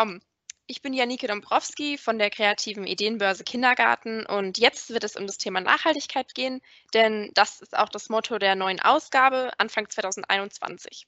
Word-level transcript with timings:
willkommen. 0.00 0.22
Ich 0.66 0.80
bin 0.80 0.94
Janike 0.94 1.26
Dombrowski 1.26 1.98
von 1.98 2.18
der 2.18 2.30
kreativen 2.30 2.86
Ideenbörse 2.86 3.44
Kindergarten 3.44 4.24
und 4.24 4.56
jetzt 4.56 4.88
wird 4.88 5.04
es 5.04 5.14
um 5.14 5.26
das 5.26 5.36
Thema 5.36 5.60
Nachhaltigkeit 5.60 6.34
gehen, 6.34 6.62
denn 6.94 7.30
das 7.34 7.60
ist 7.60 7.76
auch 7.76 7.90
das 7.90 8.08
Motto 8.08 8.38
der 8.38 8.54
neuen 8.54 8.80
Ausgabe 8.80 9.52
Anfang 9.58 9.90
2021. 9.90 11.06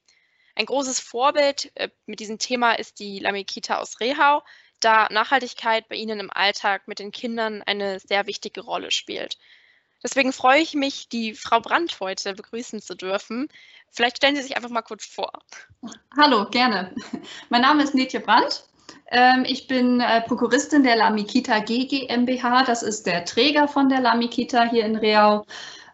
Ein 0.56 0.66
großes 0.66 1.00
Vorbild 1.00 1.72
äh, 1.76 1.88
mit 2.04 2.20
diesem 2.20 2.38
Thema 2.38 2.72
ist 2.72 2.98
die 2.98 3.18
Lamikita 3.18 3.78
aus 3.78 3.98
Rehau, 3.98 4.42
da 4.80 5.08
Nachhaltigkeit 5.10 5.88
bei 5.88 5.96
Ihnen 5.96 6.20
im 6.20 6.30
Alltag 6.30 6.86
mit 6.86 6.98
den 6.98 7.12
Kindern 7.12 7.62
eine 7.62 7.98
sehr 7.98 8.26
wichtige 8.26 8.60
Rolle 8.60 8.90
spielt. 8.90 9.38
Deswegen 10.02 10.34
freue 10.34 10.60
ich 10.60 10.74
mich, 10.74 11.08
die 11.08 11.32
Frau 11.32 11.60
Brandt 11.60 11.98
heute 11.98 12.34
begrüßen 12.34 12.82
zu 12.82 12.94
dürfen. 12.94 13.48
Vielleicht 13.88 14.18
stellen 14.18 14.36
Sie 14.36 14.42
sich 14.42 14.56
einfach 14.56 14.68
mal 14.68 14.82
kurz 14.82 15.06
vor. 15.06 15.32
Hallo, 16.14 16.50
gerne. 16.50 16.94
Mein 17.48 17.62
Name 17.62 17.84
ist 17.84 17.94
Netje 17.94 18.20
Brandt. 18.20 18.66
Ähm, 19.10 19.44
ich 19.46 19.68
bin 19.68 20.00
äh, 20.00 20.22
Prokuristin 20.22 20.82
der 20.82 20.96
Lamikita 20.96 21.60
GmbH. 21.60 22.64
Das 22.64 22.82
ist 22.82 23.06
der 23.06 23.24
Träger 23.24 23.68
von 23.68 23.88
der 23.88 24.00
Lamikita 24.00 24.64
hier 24.64 24.84
in 24.84 24.96
Reau. 24.96 25.44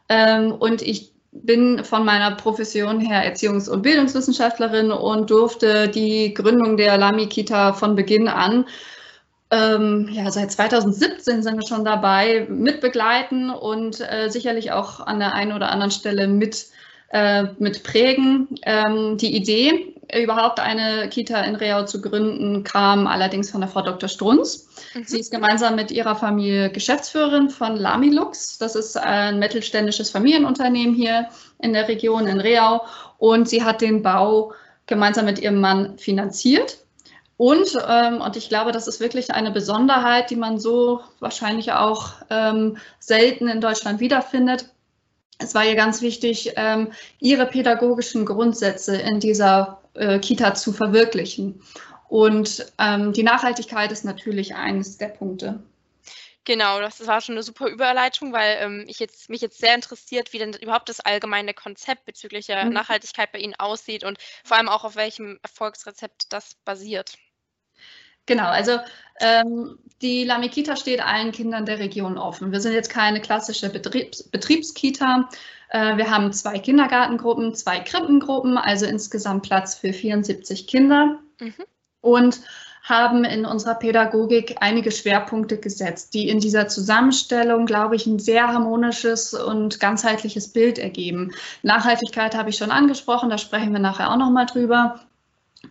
Ähm, 0.09 0.52
und 0.52 0.83
ich 0.83 1.12
bin 1.32 1.84
von 1.84 2.05
meiner 2.05 2.37
Profession 2.37 3.01
her 3.01 3.24
Erziehungs- 3.24 3.69
und 3.69 3.82
Bildungswissenschaftlerin 3.82 4.91
und 4.91 5.30
durfte 5.30 5.88
die 5.88 6.32
Gründung 6.34 6.77
der 6.77 6.96
Lamikita 6.96 7.73
von 7.73 7.95
Beginn 7.95 8.29
an 8.29 8.65
ähm, 9.51 10.09
ja, 10.12 10.30
seit 10.30 10.52
2017 10.52 11.43
sind 11.43 11.57
wir 11.57 11.66
schon 11.66 11.84
dabei, 11.84 12.46
mitbegleiten 12.51 13.51
und 13.51 14.01
äh, 14.01 14.29
sicherlich 14.29 14.73
auch 14.73 15.01
an 15.01 15.20
der 15.20 15.34
einen 15.34 15.52
oder 15.52 15.70
anderen 15.70 15.91
Stelle 15.91 16.29
mit, 16.29 16.66
äh, 17.10 17.45
mit 17.59 17.82
prägen. 17.82 18.48
Die 19.16 19.35
Idee, 19.35 19.95
überhaupt 20.16 20.60
eine 20.60 21.09
Kita 21.09 21.42
in 21.42 21.56
Reau 21.56 21.84
zu 21.84 22.01
gründen, 22.01 22.64
kam 22.64 23.06
allerdings 23.06 23.51
von 23.51 23.60
der 23.60 23.68
Frau 23.68 23.82
Dr. 23.82 24.09
Strunz. 24.09 24.68
Mhm. 24.95 25.04
Sie 25.04 25.20
ist 25.20 25.30
gemeinsam 25.30 25.76
mit 25.76 25.90
ihrer 25.90 26.16
Familie 26.16 26.70
Geschäftsführerin 26.70 27.51
von 27.51 27.76
Lamilux. 27.76 28.59
Das 28.59 28.74
ist 28.74 28.96
ein 28.96 29.38
mittelständisches 29.38 30.10
Familienunternehmen 30.10 30.95
hier 30.95 31.29
in 31.59 31.73
der 31.73 31.88
Region 31.88 32.26
in 32.26 32.40
Reau. 32.40 32.82
Und 33.18 33.48
sie 33.48 33.64
hat 33.64 33.80
den 33.80 34.02
Bau 34.02 34.52
gemeinsam 34.86 35.26
mit 35.26 35.38
ihrem 35.38 35.60
Mann 35.60 35.98
finanziert. 35.98 36.79
Und, 37.36 37.76
ähm, 37.88 38.20
und 38.20 38.36
ich 38.36 38.48
glaube, 38.48 38.73
das 38.73 38.88
ist 38.88 39.01
wirklich 39.01 39.32
eine 39.32 39.51
Besonderheit, 39.51 40.30
die 40.30 40.36
man 40.36 40.59
so 40.59 41.02
wahrscheinlich 41.20 41.73
auch 41.73 42.14
ähm, 42.30 42.79
selten 42.98 43.46
in 43.48 43.60
Deutschland 43.60 44.01
wiederfindet 44.01 44.66
es 45.38 45.54
war 45.54 45.64
ihr 45.64 45.76
ganz 45.76 46.02
wichtig, 46.02 46.52
ähm, 46.56 46.88
ihre 47.20 47.46
pädagogischen 47.46 48.26
Grundsätze 48.26 48.96
in 48.96 49.20
dieser 49.20 49.77
äh, 49.99 50.18
Kita 50.18 50.54
zu 50.54 50.73
verwirklichen. 50.73 51.63
Und 52.09 52.66
ähm, 52.79 53.13
die 53.13 53.23
Nachhaltigkeit 53.23 53.93
ist 53.93 54.04
natürlich 54.04 54.54
eines 54.54 54.96
der 54.96 55.09
Punkte. 55.09 55.63
Genau, 56.45 56.80
das 56.80 57.07
war 57.07 57.21
schon 57.21 57.35
eine 57.35 57.43
super 57.43 57.66
Überleitung, 57.68 58.32
weil 58.32 58.57
ähm, 58.63 58.85
ich 58.88 58.99
jetzt, 58.99 59.29
mich 59.29 59.43
jetzt 59.43 59.59
sehr 59.59 59.74
interessiert, 59.74 60.32
wie 60.32 60.38
denn 60.38 60.54
überhaupt 60.54 60.88
das 60.88 61.01
allgemeine 61.01 61.52
Konzept 61.52 62.07
bezüglich 62.07 62.46
der 62.46 62.65
mhm. 62.65 62.73
Nachhaltigkeit 62.73 63.30
bei 63.32 63.38
Ihnen 63.38 63.54
aussieht 63.57 64.03
und 64.03 64.16
vor 64.44 64.56
allem 64.56 64.71
auch 64.71 64.84
auf 64.84 64.97
welchem 64.97 65.38
Erfolgsrezept 65.43 66.32
das 66.32 66.54
basiert. 66.65 67.19
Genau, 68.28 68.44
also 68.44 68.78
ähm, 69.21 69.78
die 70.03 70.22
Lamikita 70.22 70.76
steht 70.76 71.04
allen 71.04 71.32
Kindern 71.32 71.65
der 71.65 71.78
Region 71.78 72.19
offen. 72.19 72.53
Wir 72.53 72.60
sind 72.60 72.75
jetzt 72.75 72.91
keine 72.91 73.20
klassische 73.20 73.70
Betriebs 73.70 74.22
Betriebskita. 74.22 75.28
Äh, 75.70 75.97
wir 75.97 76.10
haben 76.10 76.32
zwei 76.32 76.59
Kindergartengruppen, 76.59 77.54
zwei 77.54 77.81
Krippengruppen, 77.81 78.59
also 78.59 78.84
insgesamt 78.84 79.44
Platz 79.44 79.75
für 79.75 79.92
74 79.92 80.66
Kinder. 80.66 81.19
Mhm. 81.41 81.54
Und 82.03 82.41
haben 82.82 83.25
in 83.25 83.44
unserer 83.44 83.75
Pädagogik 83.75 84.56
einige 84.60 84.91
Schwerpunkte 84.91 85.58
gesetzt, 85.58 86.14
die 86.14 86.28
in 86.28 86.41
dieser 86.41 86.69
Zusammenstellung, 86.69 87.66
glaube 87.66 87.97
ich, 87.97 88.06
ein 88.06 88.19
sehr 88.19 88.48
harmonisches 88.48 89.34
und 89.34 89.78
ganzheitliches 89.80 90.53
Bild 90.53 90.78
ergeben. 90.78 91.32
Nachhaltigkeit 91.62 92.34
habe 92.34 92.50
ich 92.50 92.56
schon 92.56 92.70
angesprochen, 92.70 93.28
da 93.28 93.36
sprechen 93.36 93.72
wir 93.72 93.80
nachher 93.80 94.10
auch 94.10 94.16
noch 94.16 94.30
mal 94.30 94.47
drüber. 94.47 95.00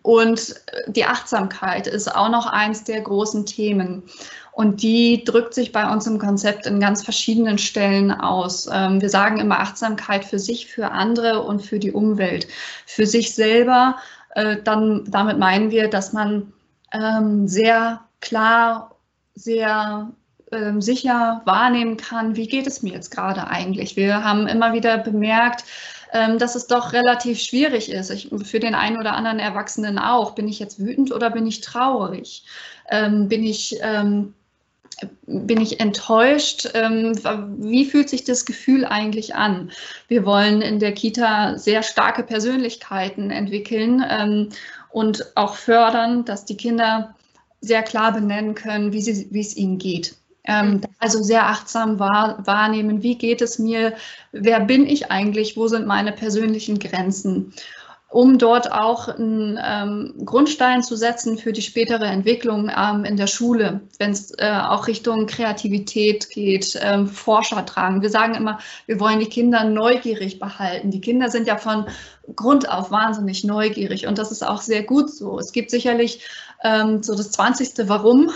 Und 0.01 0.55
die 0.87 1.05
Achtsamkeit 1.05 1.87
ist 1.87 2.13
auch 2.13 2.29
noch 2.29 2.45
eins 2.45 2.83
der 2.83 3.01
großen 3.01 3.45
Themen. 3.45 4.03
Und 4.51 4.81
die 4.81 5.23
drückt 5.23 5.53
sich 5.53 5.71
bei 5.71 5.91
uns 5.91 6.07
im 6.07 6.17
Konzept 6.17 6.65
in 6.65 6.79
ganz 6.79 7.03
verschiedenen 7.03 7.57
Stellen 7.57 8.11
aus. 8.11 8.67
Ähm, 8.71 9.01
wir 9.01 9.09
sagen 9.09 9.37
immer 9.37 9.59
Achtsamkeit 9.59 10.25
für 10.25 10.39
sich, 10.39 10.67
für 10.67 10.91
andere 10.91 11.43
und 11.43 11.61
für 11.61 11.79
die 11.79 11.91
Umwelt. 11.91 12.47
Für 12.85 13.05
sich 13.05 13.35
selber, 13.35 13.97
äh, 14.31 14.57
dann 14.63 15.05
damit 15.09 15.37
meinen 15.37 15.71
wir, 15.71 15.89
dass 15.89 16.11
man 16.11 16.53
ähm, 16.91 17.47
sehr 17.47 18.01
klar, 18.19 18.95
sehr 19.35 20.11
ähm, 20.51 20.81
sicher 20.81 21.41
wahrnehmen 21.45 21.97
kann, 21.97 22.35
wie 22.35 22.47
geht 22.47 22.67
es 22.67 22.81
mir 22.81 22.93
jetzt 22.93 23.11
gerade 23.11 23.47
eigentlich. 23.47 23.95
Wir 23.95 24.23
haben 24.23 24.47
immer 24.47 24.73
wieder 24.73 24.97
bemerkt, 24.97 25.63
ähm, 26.13 26.39
dass 26.39 26.55
es 26.55 26.67
doch 26.67 26.93
relativ 26.93 27.39
schwierig 27.39 27.91
ist. 27.91 28.09
Ich, 28.11 28.29
für 28.43 28.59
den 28.59 28.75
einen 28.75 28.97
oder 28.97 29.13
anderen 29.13 29.39
Erwachsenen 29.39 29.99
auch. 29.99 30.35
Bin 30.35 30.47
ich 30.47 30.59
jetzt 30.59 30.79
wütend 30.79 31.11
oder 31.11 31.29
bin 31.29 31.45
ich 31.45 31.61
traurig? 31.61 32.45
Ähm, 32.89 33.27
bin 33.27 33.43
ich 33.43 33.77
ähm, 33.81 34.33
bin 35.27 35.61
ich 35.61 35.79
enttäuscht? 35.79 36.69
Ähm, 36.73 37.13
wie 37.59 37.85
fühlt 37.85 38.09
sich 38.09 38.23
das 38.23 38.45
Gefühl 38.45 38.85
eigentlich 38.85 39.35
an? 39.35 39.71
Wir 40.07 40.25
wollen 40.25 40.61
in 40.61 40.79
der 40.79 40.93
Kita 40.93 41.57
sehr 41.57 41.83
starke 41.83 42.23
Persönlichkeiten 42.23 43.29
entwickeln 43.29 44.51
und 44.89 45.25
auch 45.35 45.53
fördern, 45.53 46.25
dass 46.25 46.45
die 46.45 46.57
Kinder 46.57 47.15
sehr 47.61 47.83
klar 47.83 48.11
benennen 48.11 48.55
können, 48.55 48.91
wie, 48.91 49.01
sie, 49.01 49.27
wie 49.29 49.41
es 49.41 49.55
ihnen 49.55 49.77
geht. 49.77 50.15
Ähm, 50.47 50.71
mhm. 50.71 50.81
also 50.99 51.21
sehr 51.21 51.45
achtsam 51.45 51.99
wahr, 51.99 52.39
wahrnehmen, 52.45 53.03
wie 53.03 53.17
geht 53.17 53.41
es 53.41 53.59
mir, 53.59 53.93
wer 54.31 54.61
bin 54.61 54.87
ich 54.87 55.11
eigentlich, 55.11 55.57
wo 55.57 55.67
sind 55.67 55.85
meine 55.85 56.13
persönlichen 56.13 56.79
Grenzen, 56.79 57.53
um 58.09 58.37
dort 58.37 58.71
auch 58.71 59.09
einen 59.09 59.59
ähm, 59.61 60.13
Grundstein 60.23 60.81
zu 60.81 60.95
setzen 60.95 61.37
für 61.37 61.51
die 61.51 61.61
spätere 61.61 62.05
Entwicklung 62.05 62.71
ähm, 62.75 63.03
in 63.03 63.17
der 63.17 63.27
Schule, 63.27 63.81
wenn 63.99 64.11
es 64.11 64.31
äh, 64.37 64.49
auch 64.49 64.87
Richtung 64.87 65.25
Kreativität 65.25 66.29
geht, 66.29 66.79
ähm, 66.81 67.07
Forscher 67.07 67.65
tragen. 67.65 68.01
Wir 68.01 68.09
sagen 68.09 68.35
immer, 68.35 68.59
wir 68.85 69.01
wollen 69.01 69.19
die 69.19 69.27
Kinder 69.27 69.65
neugierig 69.65 70.39
behalten. 70.39 70.89
Die 70.89 71.01
Kinder 71.01 71.29
sind 71.29 71.47
ja 71.47 71.57
von 71.57 71.87
Grund 72.35 72.69
auf 72.69 72.91
wahnsinnig 72.91 73.43
neugierig 73.43 74.07
und 74.07 74.17
das 74.17 74.31
ist 74.31 74.43
auch 74.43 74.61
sehr 74.61 74.83
gut 74.83 75.09
so. 75.09 75.37
Es 75.37 75.51
gibt 75.51 75.69
sicherlich 75.69 76.21
ähm, 76.63 77.03
so 77.03 77.15
das 77.15 77.31
20. 77.31 77.87
Warum, 77.87 78.31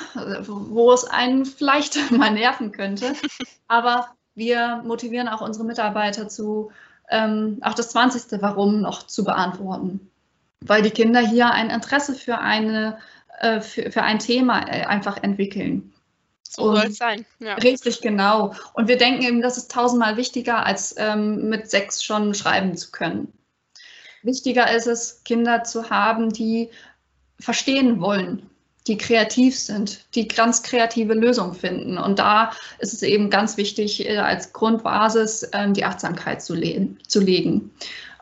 wo 0.48 0.92
es 0.92 1.06
einen 1.06 1.46
vielleicht 1.46 2.12
mal 2.12 2.32
nerven 2.32 2.72
könnte. 2.72 3.14
Aber 3.68 4.08
wir 4.36 4.82
motivieren 4.86 5.28
auch 5.28 5.42
unsere 5.42 5.66
Mitarbeiter 5.66 6.28
zu, 6.28 6.72
ähm, 7.10 7.60
auch 7.62 7.74
das 7.74 7.90
20. 7.90 8.42
Warum 8.42 8.82
noch 8.82 9.04
zu 9.08 9.24
beantworten. 9.24 10.12
Weil 10.62 10.82
die 10.84 10.92
Kinder 10.92 11.20
hier 11.20 11.52
ein 11.52 11.70
Interesse 11.70 12.14
für, 12.14 12.40
eine, 12.40 13.00
äh, 13.40 13.62
für, 13.62 13.92
für 13.92 14.04
ein 14.04 14.20
Thema 14.20 14.62
äh, 14.68 14.86
einfach 14.86 15.18
entwickeln. 15.22 15.94
So 16.48 16.76
soll 16.76 16.88
es 16.88 16.98
sein. 16.98 17.26
Ja. 17.40 17.56
Richtig, 17.56 18.02
genau. 18.02 18.54
Und 18.74 18.90
wir 18.90 18.98
denken 18.98 19.24
eben, 19.24 19.42
das 19.42 19.58
ist 19.58 19.72
tausendmal 19.72 20.18
wichtiger, 20.18 20.66
als 20.66 20.94
ähm, 20.98 21.48
mit 21.50 21.72
sechs 21.72 22.04
schon 22.04 22.34
schreiben 22.34 22.76
zu 22.76 22.92
können. 22.92 23.32
Wichtiger 24.22 24.70
ist 24.76 24.86
es, 24.86 25.24
Kinder 25.24 25.64
zu 25.64 25.90
haben, 25.90 26.30
die 26.30 26.70
verstehen 27.42 28.00
wollen, 28.00 28.50
die 28.88 28.98
kreativ 28.98 29.58
sind, 29.58 30.06
die 30.16 30.28
ganz 30.28 30.64
kreative 30.64 31.14
Lösungen 31.14 31.54
finden. 31.54 31.98
Und 31.98 32.20
da 32.20 32.52
ist 32.80 32.94
es 32.94 33.04
eben 33.04 33.30
ganz 33.30 33.58
wichtig, 33.58 34.08
äh, 34.08 34.18
als 34.18 34.54
Grundbasis 34.54 35.50
ähm, 35.54 35.74
die 35.74 35.86
Achtsamkeit 35.86 36.42
zu, 36.42 36.56
le 36.56 36.96
zu 37.08 37.20
legen. 37.20 37.72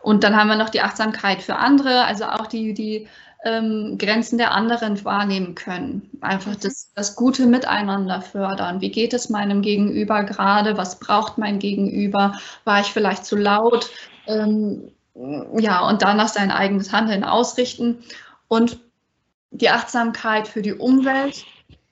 Und 0.01 0.23
dann 0.23 0.35
haben 0.35 0.47
wir 0.47 0.55
noch 0.55 0.69
die 0.69 0.81
Achtsamkeit 0.81 1.41
für 1.41 1.55
andere, 1.55 2.05
also 2.05 2.25
auch 2.25 2.47
die, 2.47 2.73
die 2.73 3.07
ähm, 3.45 3.97
Grenzen 3.97 4.37
der 4.37 4.51
anderen 4.51 5.03
wahrnehmen 5.05 5.55
können. 5.55 6.09
Einfach 6.21 6.51
mhm. 6.51 6.59
das, 6.61 6.91
das 6.93 7.15
gute 7.15 7.45
Miteinander 7.45 8.21
fördern. 8.21 8.81
Wie 8.81 8.91
geht 8.91 9.13
es 9.13 9.29
meinem 9.29 9.61
Gegenüber 9.61 10.23
gerade? 10.23 10.77
Was 10.77 10.99
braucht 10.99 11.37
mein 11.37 11.59
Gegenüber? 11.59 12.37
War 12.65 12.81
ich 12.81 12.87
vielleicht 12.87 13.25
zu 13.25 13.37
laut? 13.37 13.89
Ähm, 14.27 14.91
ja, 15.57 15.87
und 15.87 16.01
danach 16.01 16.27
sein 16.27 16.51
eigenes 16.51 16.91
Handeln 16.91 17.23
ausrichten. 17.23 17.99
Und 18.47 18.79
die 19.51 19.69
Achtsamkeit 19.69 20.47
für 20.47 20.61
die 20.61 20.73
Umwelt, 20.73 21.45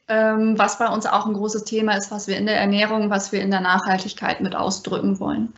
ähm, 0.07 0.57
was 0.57 0.77
bei 0.77 0.87
uns 0.87 1.05
auch 1.05 1.25
ein 1.25 1.33
großes 1.33 1.63
Thema 1.63 1.95
ist, 1.95 2.11
was 2.11 2.27
wir 2.27 2.37
in 2.37 2.45
der 2.45 2.57
Ernährung, 2.57 3.09
was 3.09 3.31
wir 3.31 3.41
in 3.41 3.51
der 3.51 3.61
Nachhaltigkeit 3.61 4.41
mit 4.41 4.55
ausdrücken 4.55 5.19
wollen. 5.19 5.53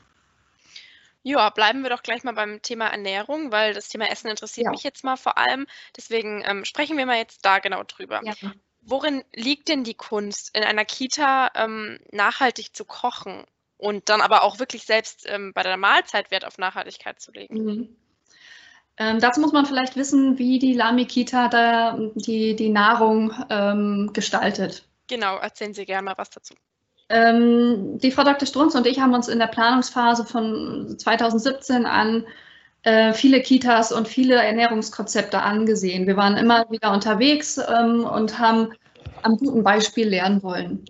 Ja, 1.21 1.49
bleiben 1.49 1.83
wir 1.83 1.89
doch 1.89 2.01
gleich 2.01 2.23
mal 2.23 2.33
beim 2.33 2.61
Thema 2.61 2.87
Ernährung, 2.87 3.51
weil 3.51 3.73
das 3.73 3.89
Thema 3.89 4.09
Essen 4.09 4.29
interessiert 4.29 4.65
ja. 4.65 4.71
mich 4.71 4.83
jetzt 4.83 5.03
mal 5.03 5.17
vor 5.17 5.37
allem. 5.37 5.67
Deswegen 5.95 6.43
ähm, 6.45 6.63
sprechen 6.65 6.97
wir 6.97 7.05
mal 7.05 7.17
jetzt 7.17 7.45
da 7.45 7.59
genau 7.59 7.83
drüber. 7.83 8.21
Ja. 8.23 8.33
Worin 8.81 9.23
liegt 9.35 9.67
denn 9.67 9.83
die 9.83 9.93
Kunst, 9.93 10.55
in 10.55 10.63
einer 10.63 10.85
Kita 10.85 11.51
ähm, 11.55 11.99
nachhaltig 12.11 12.73
zu 12.73 12.85
kochen 12.85 13.43
und 13.77 14.07
dann 14.07 14.21
aber 14.21 14.43
auch 14.43 14.59
wirklich 14.59 14.83
selbst 14.85 15.25
ähm, 15.27 15.53
bei 15.53 15.63
der 15.63 15.75
Mahlzeit 15.77 16.31
Wert 16.31 16.45
auf 16.45 16.57
Nachhaltigkeit 16.57 17.19
zu 17.19 17.31
legen? 17.31 17.63
Mhm. 17.63 17.95
Ähm, 18.99 19.19
dazu 19.19 19.39
muss 19.39 19.53
man 19.53 19.65
vielleicht 19.65 19.95
wissen, 19.95 20.37
wie 20.37 20.59
die 20.59 20.73
Lami-Kita 20.73 21.47
da 21.47 21.97
die, 22.15 22.55
die 22.55 22.69
Nahrung 22.69 23.33
ähm, 23.49 24.11
gestaltet. 24.13 24.83
Genau, 25.07 25.37
erzählen 25.37 25.73
Sie 25.73 25.85
gerne 25.85 26.03
mal 26.03 26.17
was 26.17 26.29
dazu. 26.29 26.53
Ähm, 27.07 27.97
die 27.97 28.11
Frau 28.11 28.23
Dr. 28.23 28.45
Strunz 28.45 28.75
und 28.75 28.85
ich 28.85 28.99
haben 28.99 29.13
uns 29.13 29.29
in 29.29 29.39
der 29.39 29.47
Planungsphase 29.47 30.25
von 30.25 30.95
2017 30.99 31.85
an 31.85 32.25
äh, 32.83 33.13
viele 33.13 33.41
Kitas 33.41 33.91
und 33.91 34.07
viele 34.07 34.35
Ernährungskonzepte 34.35 35.41
angesehen. 35.41 36.05
Wir 36.05 36.17
waren 36.17 36.37
immer 36.37 36.69
wieder 36.69 36.91
unterwegs 36.91 37.57
ähm, 37.57 38.03
und 38.03 38.37
haben 38.37 38.73
am 39.23 39.37
guten 39.37 39.63
Beispiel 39.63 40.09
lernen 40.09 40.43
wollen 40.43 40.85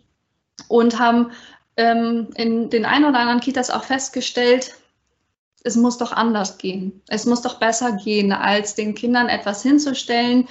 und 0.68 1.00
haben 1.00 1.32
ähm, 1.78 2.30
in 2.36 2.70
den 2.70 2.86
ein 2.86 3.06
oder 3.06 3.20
anderen 3.20 3.40
Kitas 3.40 3.70
auch 3.70 3.84
festgestellt, 3.84 4.76
es 5.64 5.76
muss 5.76 5.98
doch 5.98 6.12
anders 6.12 6.58
gehen. 6.58 7.02
Es 7.08 7.26
muss 7.26 7.42
doch 7.42 7.60
besser 7.60 7.94
gehen, 7.94 8.32
als 8.32 8.76
den 8.76 8.96
Kindern 8.96 9.30
etwas 9.30 9.62
hinzustellen, 9.62 10.48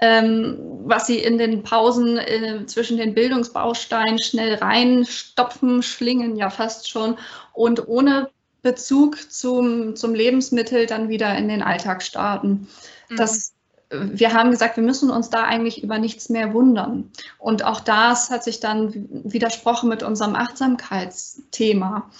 ähm, 0.00 0.58
was 0.84 1.06
sie 1.06 1.18
in 1.18 1.38
den 1.38 1.62
Pausen 1.62 2.18
äh, 2.18 2.66
zwischen 2.66 2.96
den 2.96 3.14
Bildungsbausteinen 3.14 4.18
schnell 4.18 4.54
reinstopfen, 4.54 5.82
schlingen 5.82 6.36
ja 6.36 6.50
fast 6.50 6.88
schon 6.88 7.16
und 7.52 7.86
ohne 7.88 8.30
Bezug 8.62 9.32
zum, 9.32 9.96
zum 9.96 10.14
Lebensmittel 10.14 10.86
dann 10.86 11.08
wieder 11.08 11.36
in 11.36 11.48
den 11.48 11.62
Alltag 11.62 12.02
starten. 12.02 12.68
Mhm. 13.08 13.16
Das 13.16 13.54
wir 13.92 14.32
haben 14.32 14.50
gesagt, 14.50 14.76
wir 14.76 14.82
müssen 14.82 15.10
uns 15.10 15.30
da 15.30 15.44
eigentlich 15.44 15.82
über 15.82 15.98
nichts 15.98 16.28
mehr 16.28 16.54
wundern. 16.54 17.10
Und 17.38 17.64
auch 17.64 17.80
das 17.80 18.30
hat 18.30 18.42
sich 18.42 18.60
dann 18.60 19.08
widersprochen 19.24 19.88
mit 19.88 20.02
unserem 20.02 20.34
Achtsamkeitsthema. 20.34 22.10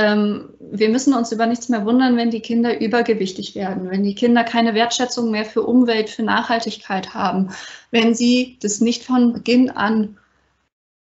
Ähm, 0.00 0.54
wir 0.58 0.88
müssen 0.88 1.12
uns 1.12 1.30
über 1.30 1.44
nichts 1.44 1.68
mehr 1.68 1.84
wundern, 1.84 2.16
wenn 2.16 2.30
die 2.30 2.40
Kinder 2.40 2.80
übergewichtig 2.80 3.54
werden, 3.54 3.90
wenn 3.90 4.02
die 4.02 4.14
Kinder 4.14 4.44
keine 4.44 4.72
Wertschätzung 4.72 5.30
mehr 5.30 5.44
für 5.44 5.62
Umwelt, 5.62 6.08
für 6.08 6.22
Nachhaltigkeit 6.22 7.12
haben, 7.12 7.50
wenn 7.90 8.14
sie 8.14 8.56
das 8.62 8.80
nicht 8.80 9.04
von 9.04 9.34
Beginn 9.34 9.68
an 9.68 10.16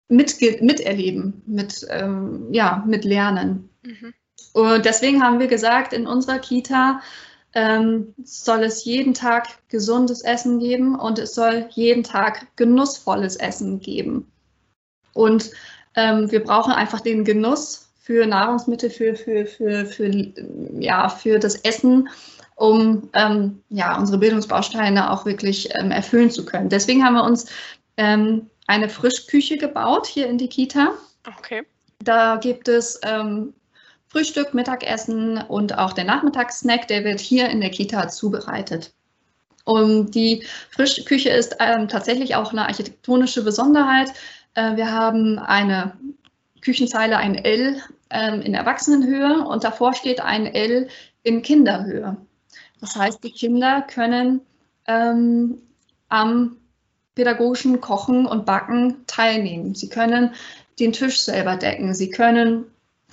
mit, 0.09 0.41
miterleben, 0.61 1.43
mit, 1.47 1.85
ähm, 1.91 2.47
ja, 2.53 2.85
mit 2.87 3.05
lernen. 3.05 3.71
Mhm. 3.83 4.15
Und 4.53 4.85
deswegen 4.85 5.21
haben 5.21 5.41
wir 5.41 5.49
gesagt, 5.49 5.93
in 5.93 6.07
unserer 6.07 6.39
Kita 6.39 7.01
ähm, 7.55 8.15
soll 8.23 8.63
es 8.63 8.85
jeden 8.85 9.15
Tag 9.15 9.49
gesundes 9.69 10.23
Essen 10.23 10.61
geben 10.61 10.95
und 10.95 11.19
es 11.19 11.35
soll 11.35 11.67
jeden 11.71 12.05
Tag 12.05 12.47
genussvolles 12.55 13.35
Essen 13.35 13.81
geben. 13.81 14.31
Und 15.13 15.51
ähm, 15.97 16.31
wir 16.31 16.45
brauchen 16.45 16.73
einfach 16.73 17.01
den 17.01 17.25
Genuss 17.25 17.86
für 18.07 18.25
Nahrungsmittel, 18.25 18.89
für, 18.89 19.17
für, 19.17 19.45
für, 19.47 19.85
für, 19.85 20.33
ja, 20.79 21.09
für 21.09 21.41
das 21.41 21.57
Essen, 21.57 22.09
um 22.55 23.11
ähm, 23.15 23.61
ja, 23.69 23.99
unsere 23.99 24.19
Bildungsbausteine 24.19 25.11
auch 25.11 25.27
wirklich 25.27 25.69
ähm, 25.75 25.91
erfüllen 25.91 26.31
zu 26.31 26.45
können. 26.45 26.69
Deswegen 26.69 27.05
haben 27.05 27.15
wir 27.15 27.25
uns 27.25 27.47
ähm, 27.97 28.49
eine 28.69 28.89
Frischküche 28.89 29.59
gebaut 29.59 30.07
hier 30.07 30.29
in 30.29 30.39
die 30.39 30.49
Kita. 30.49 30.93
Okay. 31.37 31.65
Da 31.99 32.37
gibt 32.37 32.69
es 32.69 33.01
ähm, 33.03 33.53
Frühstück, 34.07 34.55
Mittagessen 34.55 35.39
und 35.39 35.77
auch 35.77 35.93
der 35.93 36.05
Nachmittagssnack, 36.05 36.87
der 36.87 37.03
wird 37.03 37.19
hier 37.19 37.49
in 37.49 37.61
der 37.61 37.71
Kita 37.71 38.07
zubereitet. 38.07 38.93
Und 39.65 40.15
die 40.15 40.45
Frischküche 40.71 41.31
ist 41.31 41.57
ähm, 41.59 41.89
tatsächlich 41.89 42.37
auch 42.37 42.53
eine 42.53 42.69
architektonische 42.69 43.43
Besonderheit. 43.43 44.13
Äh, 44.55 44.77
wir 44.77 44.93
haben 44.93 45.41
eine 45.41 45.97
Küchenzeile, 46.61 47.17
ein 47.19 47.37
L 47.37 47.81
ähm, 48.11 48.41
in 48.43 48.55
Erwachsenenhöhe 48.55 49.47
und 49.47 49.65
davor 49.65 49.95
steht 49.95 50.21
ein 50.21 50.47
L 50.47 50.89
in 51.23 51.43
Kinderhöhe. 51.43 52.17
Das 52.81 52.97
heißt, 52.97 53.23
die 53.25 53.31
Kinder 53.31 53.83
können 53.83 54.41
ähm, 54.87 55.59
am 56.09 56.57
pädagogischen 57.15 57.81
Kochen 57.81 58.27
und 58.27 58.47
Backen 58.47 59.07
teilnehmen. 59.07 59.75
Sie 59.75 59.89
können 59.89 60.35
den 60.79 60.93
Tisch 60.93 61.21
selber 61.21 61.57
decken. 61.57 61.95
Sie 61.95 62.11
können 62.11 62.67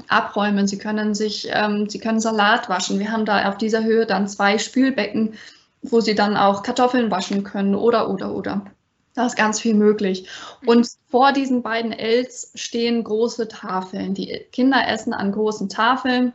abräumen, 0.07 0.68
sie 0.68 0.78
können 0.78 1.16
sich, 1.16 1.48
ähm, 1.51 1.90
sie 1.90 2.00
können 2.00 2.19
Salat 2.19 2.69
waschen. 2.69 3.00
Wir 3.00 3.12
haben 3.12 3.25
da 3.25 3.50
auf 3.50 3.57
dieser 3.57 3.84
Höhe 3.84 4.06
dann 4.06 4.28
zwei 4.28 4.57
Spülbecken, 4.57 5.36
wo 5.81 6.01
sie 6.01 6.16
dann 6.16 6.36
auch 6.36 6.63
Kartoffeln 6.63 7.12
waschen 7.12 7.44
können 7.44 7.75
oder, 7.75 8.10
oder, 8.10 8.34
oder. 8.34 8.66
Da 9.13 9.25
ist 9.25 9.36
ganz 9.36 9.60
viel 9.60 9.75
möglich. 9.75 10.27
Und 10.65 10.88
vor 11.07 11.33
diesen 11.33 11.62
beiden 11.62 11.92
Ls 11.92 12.51
stehen 12.56 13.04
große 13.04 13.48
Tafeln. 13.48 14.13
Die 14.13 14.45
Kinder 14.51 14.88
essen 14.88 15.13
an 15.13 15.31
großen 15.31 15.69
Tafeln 15.69 16.33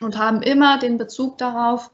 und 0.00 0.16
haben 0.16 0.42
immer 0.42 0.78
den 0.78 0.96
Bezug 0.96 1.38
darauf, 1.38 1.90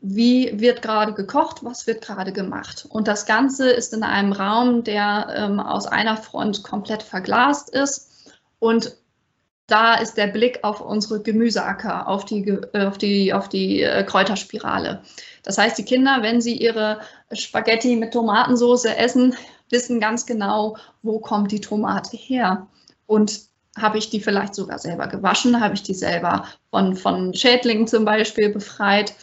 wie 0.00 0.60
wird 0.60 0.82
gerade 0.82 1.14
gekocht, 1.14 1.64
was 1.64 1.86
wird 1.86 2.02
gerade 2.02 2.32
gemacht. 2.32 2.86
Und 2.88 3.08
das 3.08 3.26
Ganze 3.26 3.70
ist 3.70 3.94
in 3.94 4.02
einem 4.02 4.32
Raum, 4.32 4.84
der 4.84 5.34
ähm, 5.34 5.60
aus 5.60 5.86
einer 5.86 6.16
Front 6.16 6.62
komplett 6.62 7.02
verglast 7.02 7.70
ist 7.70 8.10
und 8.58 8.96
da 9.66 9.94
ist 9.94 10.16
der 10.16 10.26
Blick 10.26 10.60
auf 10.62 10.80
unsere 10.80 11.22
Gemüseacker, 11.22 12.06
auf 12.06 12.24
die, 12.24 12.46
äh, 12.48 12.86
auf 12.86 12.98
die, 12.98 13.32
auf 13.32 13.48
die 13.48 13.82
äh, 13.82 14.04
Kräuterspirale. 14.04 15.02
Das 15.44 15.58
heißt, 15.58 15.78
die 15.78 15.84
Kinder, 15.84 16.18
wenn 16.22 16.40
sie 16.40 16.56
ihre 16.56 17.00
Spaghetti 17.32 17.96
mit 17.96 18.12
Tomatensauce 18.12 18.86
essen, 18.86 19.36
wissen 19.70 20.00
ganz 20.00 20.26
genau, 20.26 20.76
wo 21.02 21.20
kommt 21.20 21.52
die 21.52 21.60
Tomate 21.60 22.16
her. 22.16 22.66
Und 23.06 23.42
habe 23.78 23.98
ich 23.98 24.10
die 24.10 24.20
vielleicht 24.20 24.54
sogar 24.54 24.78
selber 24.78 25.06
gewaschen, 25.06 25.60
habe 25.60 25.74
ich 25.74 25.82
die 25.82 25.94
selber 25.94 26.46
von, 26.70 26.96
von 26.96 27.34
Schädlingen 27.34 27.86
zum 27.86 28.04
Beispiel 28.04 28.50
befreit. 28.50 29.14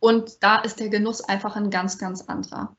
Und 0.00 0.42
da 0.42 0.60
ist 0.60 0.80
der 0.80 0.88
Genuss 0.88 1.22
einfach 1.22 1.56
ein 1.56 1.70
ganz, 1.70 1.98
ganz 1.98 2.22
anderer. 2.22 2.76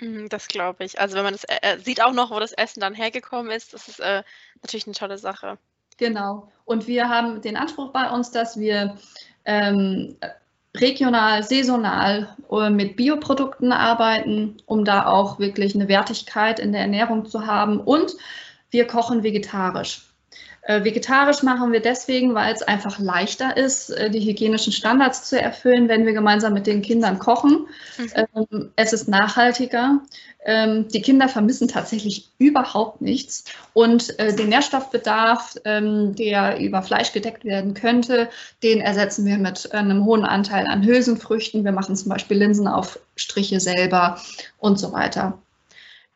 Mhm, 0.00 0.28
das 0.28 0.48
glaube 0.48 0.84
ich. 0.84 1.00
Also 1.00 1.16
wenn 1.16 1.24
man 1.24 1.34
das 1.34 1.44
äh, 1.44 1.58
äh, 1.62 1.78
sieht 1.78 2.02
auch 2.02 2.12
noch, 2.12 2.30
wo 2.30 2.40
das 2.40 2.52
Essen 2.52 2.80
dann 2.80 2.94
hergekommen 2.94 3.52
ist, 3.52 3.74
das 3.74 3.88
ist 3.88 4.00
äh, 4.00 4.22
natürlich 4.62 4.86
eine 4.86 4.94
tolle 4.94 5.18
Sache. 5.18 5.58
Genau. 5.98 6.50
Und 6.64 6.86
wir 6.86 7.08
haben 7.08 7.42
den 7.42 7.56
Anspruch 7.56 7.92
bei 7.92 8.10
uns, 8.10 8.30
dass 8.30 8.58
wir 8.58 8.96
ähm, 9.44 10.16
regional, 10.76 11.42
saisonal 11.42 12.36
äh, 12.50 12.70
mit 12.70 12.96
Bioprodukten 12.96 13.72
arbeiten, 13.72 14.56
um 14.66 14.84
da 14.84 15.06
auch 15.06 15.38
wirklich 15.38 15.74
eine 15.74 15.88
Wertigkeit 15.88 16.58
in 16.58 16.72
der 16.72 16.82
Ernährung 16.82 17.26
zu 17.26 17.46
haben. 17.46 17.80
Und 17.80 18.16
wir 18.70 18.86
kochen 18.86 19.22
vegetarisch. 19.22 20.11
Äh, 20.64 20.84
vegetarisch 20.84 21.42
machen 21.42 21.72
wir 21.72 21.80
deswegen, 21.80 22.34
weil 22.34 22.54
es 22.54 22.62
einfach 22.62 23.00
leichter 23.00 23.56
ist, 23.56 23.90
äh, 23.90 24.10
die 24.10 24.20
hygienischen 24.20 24.72
Standards 24.72 25.24
zu 25.24 25.40
erfüllen, 25.40 25.88
wenn 25.88 26.06
wir 26.06 26.12
gemeinsam 26.12 26.52
mit 26.52 26.68
den 26.68 26.82
Kindern 26.82 27.18
kochen. 27.18 27.66
Mhm. 27.98 28.12
Ähm, 28.14 28.70
es 28.76 28.92
ist 28.92 29.08
nachhaltiger. 29.08 30.00
Ähm, 30.44 30.86
die 30.86 31.02
Kinder 31.02 31.28
vermissen 31.28 31.66
tatsächlich 31.66 32.28
überhaupt 32.38 33.00
nichts. 33.00 33.44
Und 33.72 34.16
äh, 34.20 34.36
den 34.36 34.50
Nährstoffbedarf, 34.50 35.56
ähm, 35.64 36.14
der 36.14 36.60
über 36.60 36.82
Fleisch 36.82 37.12
gedeckt 37.12 37.44
werden 37.44 37.74
könnte, 37.74 38.28
den 38.62 38.80
ersetzen 38.80 39.26
wir 39.26 39.38
mit 39.38 39.72
einem 39.72 40.04
hohen 40.04 40.24
Anteil 40.24 40.66
an 40.68 40.84
Hülsenfrüchten. 40.84 41.64
Wir 41.64 41.72
machen 41.72 41.96
zum 41.96 42.08
Beispiel 42.08 42.38
Linsenaufstriche 42.38 43.58
selber 43.58 44.20
und 44.58 44.78
so 44.78 44.92
weiter. 44.92 45.38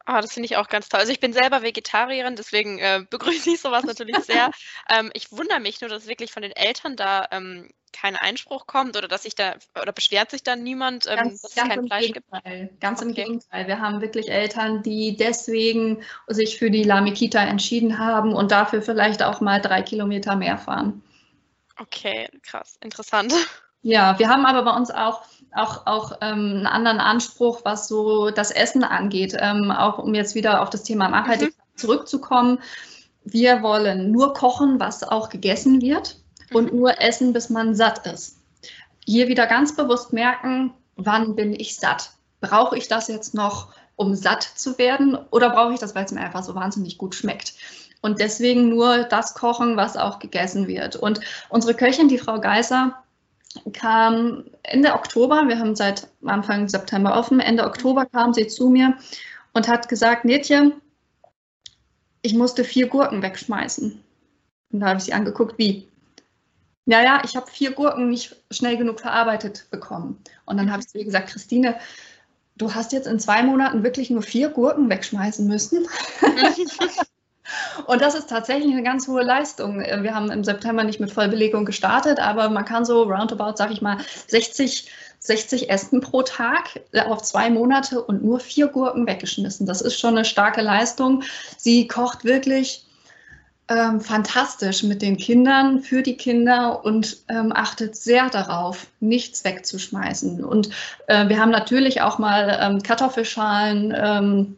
Ah, 0.07 0.21
das 0.21 0.33
finde 0.33 0.47
ich 0.47 0.57
auch 0.57 0.69
ganz 0.69 0.89
toll. 0.89 1.01
Also 1.01 1.13
ich 1.13 1.19
bin 1.19 1.33
selber 1.33 1.63
Vegetarierin, 1.63 2.37
deswegen 2.37 2.79
äh, 2.79 3.05
begrüße 3.11 3.51
ich 3.51 3.61
sowas 3.61 3.85
natürlich 3.85 4.17
sehr. 4.19 4.51
ähm, 4.89 5.11
ich 5.15 5.33
wundere 5.33 5.61
mich 5.61 5.81
nur, 5.81 5.91
dass 5.91 6.07
wirklich 6.07 6.33
von 6.33 6.43
den 6.43 6.53
Eltern 6.53 6.97
da 6.97 7.27
ähm, 7.33 7.69
kein 7.93 8.15
Einspruch 8.15 8.67
kommt 8.67 8.97
oder 8.97 9.09
dass 9.09 9.25
sich 9.25 9.35
da 9.35 9.55
oder 9.81 9.93
beschwert 9.93 10.31
sich 10.31 10.45
dann 10.45 10.63
niemand, 10.63 11.07
ähm, 11.07 11.17
ganz, 11.17 11.43
dass 11.43 11.57
es 11.57 11.63
kein 11.63 11.87
Fleisch 11.87 12.07
Gegenteil. 12.07 12.69
gibt. 12.69 12.81
Ganz 12.81 13.01
okay. 13.01 13.09
im 13.09 13.15
Gegenteil. 13.15 13.67
Wir 13.67 13.81
haben 13.81 14.01
wirklich 14.01 14.31
Eltern, 14.31 14.83
die 14.83 15.17
deswegen 15.17 16.03
sich 16.29 16.59
für 16.59 16.71
die 16.71 16.85
Lamikita 16.85 17.41
entschieden 17.41 17.99
haben 17.99 18.33
und 18.33 18.53
dafür 18.53 18.83
vielleicht 18.83 19.23
auch 19.23 19.41
mal 19.41 19.61
drei 19.61 19.83
Kilometer 19.83 20.37
mehr 20.37 20.59
fahren. 20.59 21.03
Okay, 21.79 22.29
krass, 22.43 22.79
interessant. 22.81 23.35
Ja, 23.83 24.19
wir 24.19 24.29
haben 24.29 24.47
aber 24.47 24.63
bei 24.65 24.77
uns 24.77 24.91
auch 24.91 25.23
auch, 25.57 25.87
auch 25.87 26.13
ähm, 26.21 26.57
einen 26.57 26.67
anderen 26.67 26.99
Anspruch, 26.99 27.61
was 27.65 27.89
so 27.89 28.31
das 28.31 28.51
Essen 28.51 28.85
angeht. 28.85 29.37
Ähm, 29.39 29.71
auch 29.71 29.99
um 29.99 30.15
jetzt 30.15 30.35
wieder 30.35 30.63
auf 30.63 30.71
das 30.71 30.83
Thema 30.83 31.09
Nachhaltigkeit 31.09 31.55
mhm. 31.75 31.79
zurückzukommen. 31.79 32.59
Wir 33.25 33.63
wollen 33.63 34.13
nur 34.13 34.35
kochen, 34.35 34.79
was 34.79 35.03
auch 35.03 35.29
gegessen 35.29 35.81
wird 35.81 36.17
und 36.53 36.73
mhm. 36.73 36.79
nur 36.79 37.01
essen, 37.01 37.33
bis 37.33 37.51
man 37.51 37.75
satt 37.75 38.07
ist. 38.07 38.39
Hier 39.05 39.29
wieder 39.29 39.47
ganz 39.47 39.75
bewusst 39.77 40.13
merken, 40.13 40.75
wann 40.97 41.37
bin 41.37 41.53
ich 41.53 41.77
satt? 41.77 42.11
Brauche 42.41 42.77
ich 42.77 42.89
das 42.89 43.09
jetzt 43.09 43.35
noch, 43.35 43.69
um 43.97 44.15
satt 44.15 44.43
zu 44.43 44.79
werden 44.79 45.17
oder 45.31 45.51
brauche 45.51 45.73
ich 45.73 45.81
das, 45.81 45.95
weil 45.95 46.05
es 46.05 46.13
mir 46.13 46.21
einfach 46.21 46.43
so 46.43 46.55
wahnsinnig 46.55 46.99
gut 46.99 47.15
schmeckt? 47.15 47.55
Und 48.03 48.21
deswegen 48.21 48.69
nur 48.69 49.05
das 49.05 49.35
kochen, 49.35 49.77
was 49.77 49.97
auch 49.97 50.19
gegessen 50.19 50.69
wird. 50.69 50.97
Und 50.97 51.21
unsere 51.49 51.75
Köchin, 51.75 52.09
die 52.09 52.19
Frau 52.19 52.41
Geiser, 52.41 53.03
kam 53.73 54.45
Ende 54.63 54.93
Oktober, 54.95 55.49
wir 55.49 55.59
haben 55.59 55.77
seit 55.77 56.09
Anfang 56.25 56.69
September 56.69 57.17
offen, 57.19 57.41
Ende 57.41 57.65
Oktober 57.65 58.07
kam 58.07 58.33
sie 58.33 58.47
zu 58.47 58.69
mir 58.69 58.97
und 59.53 59.69
hat 59.69 59.89
gesagt, 59.89 60.25
Netje, 60.25 60.73
ich 62.23 62.35
musste 62.35 62.65
vier 62.65 62.89
Gurken 62.89 63.23
wegschmeißen. 63.23 64.03
Und 64.73 64.81
da 64.81 64.87
habe 64.89 64.99
ich 64.99 65.05
sie 65.05 65.13
angeguckt, 65.13 65.59
wie? 65.59 65.89
ja, 66.87 67.03
ja, 67.03 67.23
ich 67.25 67.37
habe 67.37 67.51
vier 67.51 67.73
Gurken 67.73 68.09
nicht 68.11 68.37
schnell 68.51 68.77
genug 68.77 69.01
verarbeitet 69.01 69.67
bekommen. 69.71 70.23
Und 70.47 70.57
dann 70.57 70.71
habe 70.71 70.81
ich 70.81 70.89
zu 70.89 70.99
ihr 70.99 71.05
gesagt, 71.05 71.31
Christine, 71.31 71.79
du 72.57 72.75
hast 72.75 72.93
jetzt 72.93 73.09
in 73.09 73.19
zwei 73.19 73.43
Monaten 73.43 73.83
wirklich 73.83 74.09
nur 74.09 74.23
vier 74.23 74.49
Gurken 74.51 74.89
wegschmeißen 74.89 75.47
müssen. 75.47 75.87
Und 77.87 78.01
das 78.01 78.15
ist 78.15 78.29
tatsächlich 78.29 78.73
eine 78.73 78.83
ganz 78.83 79.07
hohe 79.09 79.23
Leistung. 79.23 79.79
Wir 79.79 80.15
haben 80.15 80.31
im 80.31 80.45
September 80.45 80.85
nicht 80.85 81.01
mit 81.01 81.13
Vollbelegung 81.13 81.65
gestartet, 81.65 82.19
aber 82.19 82.49
man 82.49 82.65
kann 82.65 82.85
so 82.85 83.03
roundabout, 83.05 83.57
sag 83.57 83.71
ich 83.71 83.83
mal, 83.83 83.99
60, 84.29 84.91
60 85.21 85.71
Essen 85.71 86.01
pro 86.01 86.23
Tag 86.23 86.81
auf 87.07 87.23
zwei 87.23 87.51
Monate 87.51 88.03
und 88.03 88.25
nur 88.25 88.41
vier 88.41 88.69
Gurken 88.69 89.07
weggeschmissen. 89.07 89.67
Das 89.67 89.81
ist 89.81 89.99
schon 89.99 90.17
eine 90.17 90.25
starke 90.25 90.63
Leistung. 90.63 91.23
Sie 91.57 91.87
kocht 91.87 92.25
wirklich 92.25 92.87
ähm, 93.69 94.01
fantastisch 94.01 94.85
mit 94.85 95.03
den 95.03 95.17
Kindern, 95.17 95.81
für 95.81 96.03
die 96.03 96.17
Kinder 96.17 96.85
und 96.85 97.17
ähm, 97.29 97.53
achtet 97.55 97.97
sehr 97.97 98.31
darauf, 98.31 98.87
nichts 99.01 99.45
wegzuschmeißen. 99.45 100.45
Und 100.45 100.71
äh, 101.09 101.29
wir 101.29 101.41
haben 101.41 101.51
natürlich 101.51 102.01
auch 102.01 102.19
mal 102.19 102.59
ähm, 102.61 102.83
Kartoffelschalen 102.83 103.95
ähm, 103.97 104.57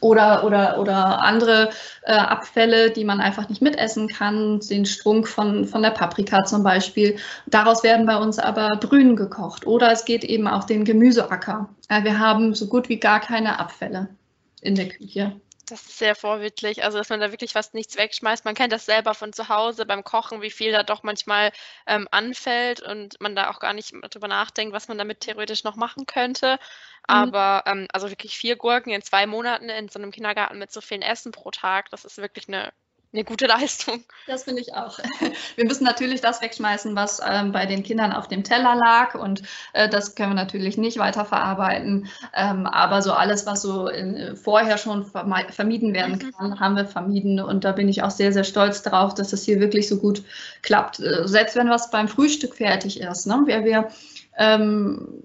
oder, 0.00 0.44
oder, 0.44 0.78
oder 0.78 1.22
andere 1.22 1.70
äh, 2.02 2.12
Abfälle, 2.12 2.90
die 2.90 3.04
man 3.04 3.20
einfach 3.20 3.48
nicht 3.48 3.62
mitessen 3.62 4.08
kann, 4.08 4.60
den 4.60 4.86
Strunk 4.86 5.28
von, 5.28 5.66
von 5.66 5.82
der 5.82 5.90
Paprika 5.90 6.44
zum 6.44 6.62
Beispiel. 6.62 7.16
Daraus 7.46 7.82
werden 7.82 8.06
bei 8.06 8.16
uns 8.16 8.38
aber 8.38 8.68
Brühen 8.80 9.16
gekocht 9.16 9.66
oder 9.66 9.92
es 9.92 10.04
geht 10.04 10.24
eben 10.24 10.48
auch 10.48 10.64
den 10.64 10.84
Gemüseacker. 10.84 11.68
Ja, 11.90 12.04
wir 12.04 12.18
haben 12.18 12.54
so 12.54 12.66
gut 12.66 12.88
wie 12.88 12.98
gar 12.98 13.20
keine 13.20 13.58
Abfälle 13.58 14.08
in 14.60 14.74
der 14.74 14.88
Küche. 14.88 15.32
Das 15.72 15.86
ist 15.86 15.98
sehr 15.98 16.14
vorbildlich, 16.14 16.84
also 16.84 16.98
dass 16.98 17.08
man 17.08 17.20
da 17.20 17.30
wirklich 17.30 17.54
fast 17.54 17.72
nichts 17.72 17.96
wegschmeißt. 17.96 18.44
Man 18.44 18.54
kennt 18.54 18.74
das 18.74 18.84
selber 18.84 19.14
von 19.14 19.32
zu 19.32 19.48
Hause 19.48 19.86
beim 19.86 20.04
Kochen, 20.04 20.42
wie 20.42 20.50
viel 20.50 20.70
da 20.70 20.82
doch 20.82 21.02
manchmal 21.02 21.50
ähm, 21.86 22.06
anfällt 22.10 22.82
und 22.82 23.18
man 23.22 23.34
da 23.34 23.48
auch 23.48 23.58
gar 23.58 23.72
nicht 23.72 23.94
drüber 24.10 24.28
nachdenkt, 24.28 24.74
was 24.74 24.88
man 24.88 24.98
damit 24.98 25.20
theoretisch 25.20 25.64
noch 25.64 25.76
machen 25.76 26.04
könnte. 26.04 26.52
Mhm. 26.52 26.58
Aber 27.06 27.62
ähm, 27.64 27.88
also 27.90 28.10
wirklich 28.10 28.36
vier 28.36 28.56
Gurken 28.56 28.92
in 28.92 29.00
zwei 29.00 29.26
Monaten 29.26 29.70
in 29.70 29.88
so 29.88 29.98
einem 29.98 30.10
Kindergarten 30.10 30.58
mit 30.58 30.70
so 30.70 30.82
vielen 30.82 31.00
Essen 31.00 31.32
pro 31.32 31.50
Tag, 31.50 31.88
das 31.88 32.04
ist 32.04 32.18
wirklich 32.18 32.48
eine 32.48 32.70
eine 33.12 33.24
gute 33.24 33.46
Leistung. 33.46 34.02
Das 34.26 34.44
finde 34.44 34.62
ich 34.62 34.74
auch. 34.74 34.98
Wir 35.56 35.66
müssen 35.66 35.84
natürlich 35.84 36.20
das 36.20 36.40
wegschmeißen, 36.40 36.96
was 36.96 37.20
ähm, 37.26 37.52
bei 37.52 37.66
den 37.66 37.82
Kindern 37.82 38.12
auf 38.12 38.28
dem 38.28 38.42
Teller 38.42 38.74
lag 38.74 39.14
und 39.14 39.42
äh, 39.74 39.88
das 39.88 40.14
können 40.14 40.30
wir 40.30 40.34
natürlich 40.34 40.78
nicht 40.78 40.98
weiterverarbeiten. 40.98 42.08
Ähm, 42.34 42.66
aber 42.66 43.02
so 43.02 43.12
alles, 43.12 43.44
was 43.46 43.62
so 43.62 43.88
in, 43.88 44.36
vorher 44.36 44.78
schon 44.78 45.04
vermieden 45.04 45.92
werden 45.92 46.14
mhm. 46.14 46.32
kann, 46.32 46.60
haben 46.60 46.76
wir 46.76 46.86
vermieden 46.86 47.40
und 47.40 47.64
da 47.64 47.72
bin 47.72 47.88
ich 47.88 48.02
auch 48.02 48.10
sehr, 48.10 48.32
sehr 48.32 48.44
stolz 48.44 48.82
darauf, 48.82 49.14
dass 49.14 49.32
es 49.32 49.44
hier 49.44 49.60
wirklich 49.60 49.88
so 49.88 49.98
gut 49.98 50.22
klappt. 50.62 51.00
Äh, 51.00 51.28
selbst 51.28 51.56
wenn 51.56 51.68
was 51.68 51.90
beim 51.90 52.08
Frühstück 52.08 52.56
fertig 52.56 53.00
ist, 53.00 53.26
ne? 53.26 53.42
wir, 53.46 53.64
wir 53.64 53.88
ähm, 54.38 55.22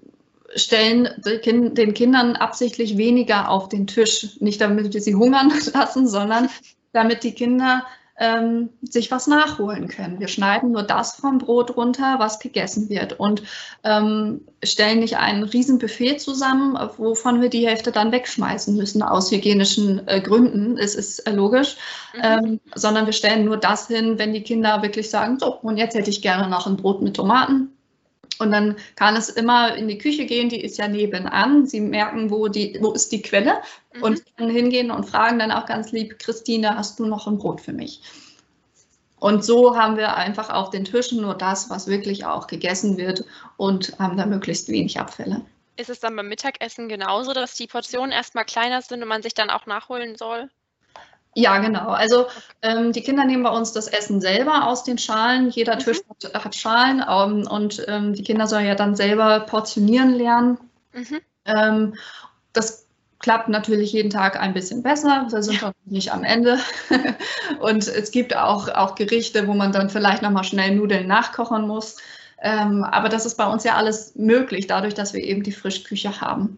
stellen 0.56 1.10
den 1.24 1.94
Kindern 1.94 2.36
absichtlich 2.36 2.98
weniger 2.98 3.50
auf 3.50 3.70
den 3.70 3.88
Tisch. 3.88 4.40
Nicht 4.40 4.62
damit 4.62 4.94
wir 4.94 5.02
sie 5.02 5.16
hungern 5.16 5.52
lassen, 5.74 6.08
sondern 6.08 6.50
damit 6.94 7.24
die 7.24 7.34
Kinder 7.34 7.84
ähm, 8.20 8.70
sich 8.82 9.12
was 9.12 9.28
nachholen 9.28 9.88
können. 9.88 10.20
Wir 10.20 10.28
schneiden 10.28 10.72
nur 10.72 10.84
das 10.84 11.16
vom 11.16 11.38
Brot 11.38 11.78
runter, 11.78 12.16
was 12.18 12.40
gegessen 12.40 12.90
wird 12.90 13.20
und 13.20 13.44
ähm, 13.84 14.42
stellen 14.64 15.00
nicht 15.00 15.18
ein 15.18 15.44
Riesenbuffet 15.44 16.18
zusammen, 16.18 16.78
wovon 16.98 17.42
wir 17.42 17.50
die 17.50 17.68
Hälfte 17.68 17.92
dann 17.92 18.12
wegschmeißen 18.12 18.76
müssen 18.76 19.04
aus 19.04 19.32
hygienischen 19.32 20.08
äh, 20.08 20.20
Gründen. 20.20 20.78
Es 20.78 20.96
ist 20.96 21.20
äh, 21.28 21.32
logisch, 21.32 21.78
mhm. 22.16 22.22
ähm, 22.24 22.60
sondern 22.74 23.06
wir 23.06 23.14
stellen 23.14 23.46
nur 23.46 23.58
das 23.58 23.88
hin, 23.88 24.18
wenn 24.18 24.34
die 24.34 24.44
Kinder 24.44 24.82
wirklich 24.82 25.10
sagen, 25.10 25.38
so, 25.40 25.54
und 25.54 25.78
jetzt 25.78 25.96
hätte 25.96 26.10
ich 26.10 26.22
gerne 26.22 26.50
noch 26.50 26.66
ein 26.66 26.78
Brot 26.78 27.04
mit 27.04 27.16
Tomaten 27.16 27.77
und 28.40 28.52
dann 28.52 28.78
kann 28.96 29.16
es 29.16 29.30
immer 29.30 29.76
in 29.76 29.88
die 29.88 29.98
Küche 29.98 30.26
gehen, 30.26 30.50
die 30.50 30.62
ist 30.62 30.78
ja 30.78 30.88
nebenan. 30.88 31.66
Sie 31.66 31.82
merken, 31.82 32.30
wo, 32.30 32.48
die, 32.48 32.78
wo 32.82 32.92
ist 32.92 33.12
die 33.12 33.22
Quelle 33.22 33.62
mhm. 33.94 34.04
und 34.04 34.38
können 34.38 34.52
hingehen 34.52 34.92
und 34.92 35.06
fragen 35.06 35.40
dann 35.40 35.52
auch 35.52 35.66
ganz 35.66 35.92
lieb, 35.92 36.20
Christine, 36.20 36.76
hast 36.76 37.00
du 37.00 37.06
noch 37.06 37.28
ein 37.28 37.38
Brot 37.38 37.62
für 37.62 37.74
mich? 37.74 38.02
Und 39.20 39.44
so 39.44 39.76
haben 39.76 39.98
wir 39.98 40.16
einfach 40.16 40.50
auf 40.52 40.70
den 40.70 40.86
Tischen 40.86 41.22
nur 41.22 41.34
das, 41.34 41.70
was 41.70 41.88
wirklich 41.88 42.26
auch 42.26 42.48
gegessen 42.48 42.98
wird 42.98 43.26
und 43.58 43.98
haben 43.98 44.18
da 44.18 44.26
möglichst 44.26 44.70
wenig 44.70 45.00
Abfälle. 45.00 45.42
Ist 45.76 45.90
es 45.90 46.00
dann 46.00 46.16
beim 46.16 46.28
Mittagessen 46.28 46.88
genauso, 46.88 47.34
dass 47.34 47.56
die 47.56 47.68
Portionen 47.68 48.12
erstmal 48.12 48.46
kleiner 48.46 48.82
sind 48.82 49.02
und 49.02 49.08
man 49.08 49.24
sich 49.24 49.34
dann 49.34 49.50
auch 49.50 49.66
nachholen 49.66 50.16
soll? 50.16 50.50
Ja, 51.38 51.60
genau. 51.60 51.90
Also 51.90 52.26
ähm, 52.64 52.94
die 52.94 53.04
Kinder 53.04 53.24
nehmen 53.24 53.44
bei 53.44 53.52
uns 53.52 53.72
das 53.72 53.88
Essen 53.88 54.22
selber 54.22 54.66
aus 54.66 54.84
den 54.84 54.98
Schalen. 54.98 55.52
Jeder 55.52 55.76
mhm. 55.76 55.80
Tisch 55.82 56.00
hat, 56.10 56.44
hat 56.44 56.56
Schalen 56.56 57.06
ähm, 57.08 57.48
und 57.48 57.86
ähm, 57.88 58.14
die 58.14 58.24
Kinder 58.24 58.48
sollen 58.48 58.66
ja 58.66 58.74
dann 58.74 58.96
selber 58.96 59.42
portionieren 59.42 60.16
lernen. 60.16 60.58
Mhm. 60.94 61.20
Ähm, 61.46 61.96
das 62.54 62.88
klappt 63.20 63.50
natürlich 63.50 63.94
jeden 63.94 64.10
Tag 64.10 64.40
ein 64.40 64.56
bisschen 64.56 64.82
besser. 64.82 65.28
Wir 65.30 65.44
sind 65.44 65.62
ja. 65.62 65.74
nicht 65.86 66.12
am 66.12 66.24
Ende. 66.24 66.58
und 67.60 67.88
es 67.88 68.10
gibt 68.10 68.36
auch, 68.36 68.68
auch 68.70 68.96
Gerichte, 68.96 69.46
wo 69.46 69.54
man 69.54 69.72
dann 69.72 69.92
vielleicht 69.92 70.24
nochmal 70.24 70.44
schnell 70.44 70.74
Nudeln 70.74 71.06
nachkochen 71.06 71.68
muss. 71.68 71.98
Ähm, 72.42 72.84
aber 72.84 73.10
das 73.10 73.28
ist 73.28 73.36
bei 73.36 73.46
uns 73.46 73.64
ja 73.64 73.76
alles 73.76 74.16
möglich, 74.16 74.66
dadurch, 74.66 74.96
dass 74.96 75.14
wir 75.14 75.22
eben 75.22 75.44
die 75.44 75.52
Frischküche 75.52 76.20
haben. 76.20 76.58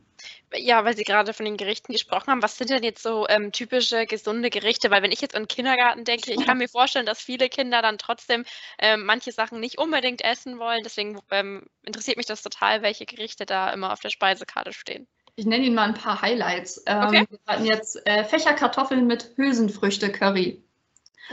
Ja, 0.55 0.83
weil 0.83 0.95
Sie 0.95 1.03
gerade 1.03 1.33
von 1.33 1.45
den 1.45 1.57
Gerichten 1.57 1.93
gesprochen 1.93 2.31
haben, 2.31 2.41
was 2.41 2.57
sind 2.57 2.71
denn 2.71 2.83
jetzt 2.83 3.03
so 3.03 3.27
ähm, 3.29 3.51
typische 3.51 4.05
gesunde 4.05 4.49
Gerichte? 4.49 4.89
Weil 4.89 5.03
wenn 5.03 5.11
ich 5.11 5.21
jetzt 5.21 5.35
an 5.35 5.47
Kindergarten 5.47 6.05
denke, 6.05 6.33
ich 6.33 6.45
kann 6.45 6.57
mir 6.57 6.67
vorstellen, 6.67 7.05
dass 7.05 7.21
viele 7.21 7.49
Kinder 7.49 7.81
dann 7.81 7.99
trotzdem 7.99 8.45
ähm, 8.79 9.05
manche 9.05 9.31
Sachen 9.31 9.59
nicht 9.59 9.77
unbedingt 9.77 10.23
essen 10.23 10.57
wollen. 10.57 10.81
Deswegen 10.83 11.19
ähm, 11.29 11.67
interessiert 11.83 12.17
mich 12.17 12.25
das 12.25 12.41
total, 12.41 12.81
welche 12.81 13.05
Gerichte 13.05 13.45
da 13.45 13.71
immer 13.71 13.93
auf 13.93 13.99
der 13.99 14.09
Speisekarte 14.09 14.73
stehen. 14.73 15.07
Ich 15.35 15.45
nenne 15.45 15.65
Ihnen 15.65 15.75
mal 15.75 15.87
ein 15.87 15.93
paar 15.93 16.21
Highlights. 16.21 16.83
Ähm, 16.85 17.03
okay. 17.03 17.25
Wir 17.29 17.39
hatten 17.47 17.65
jetzt 17.65 18.05
äh, 18.05 18.23
Fächerkartoffeln 18.23 19.07
mit 19.07 19.31
Hülsenfrüchte-Curry. 19.37 20.63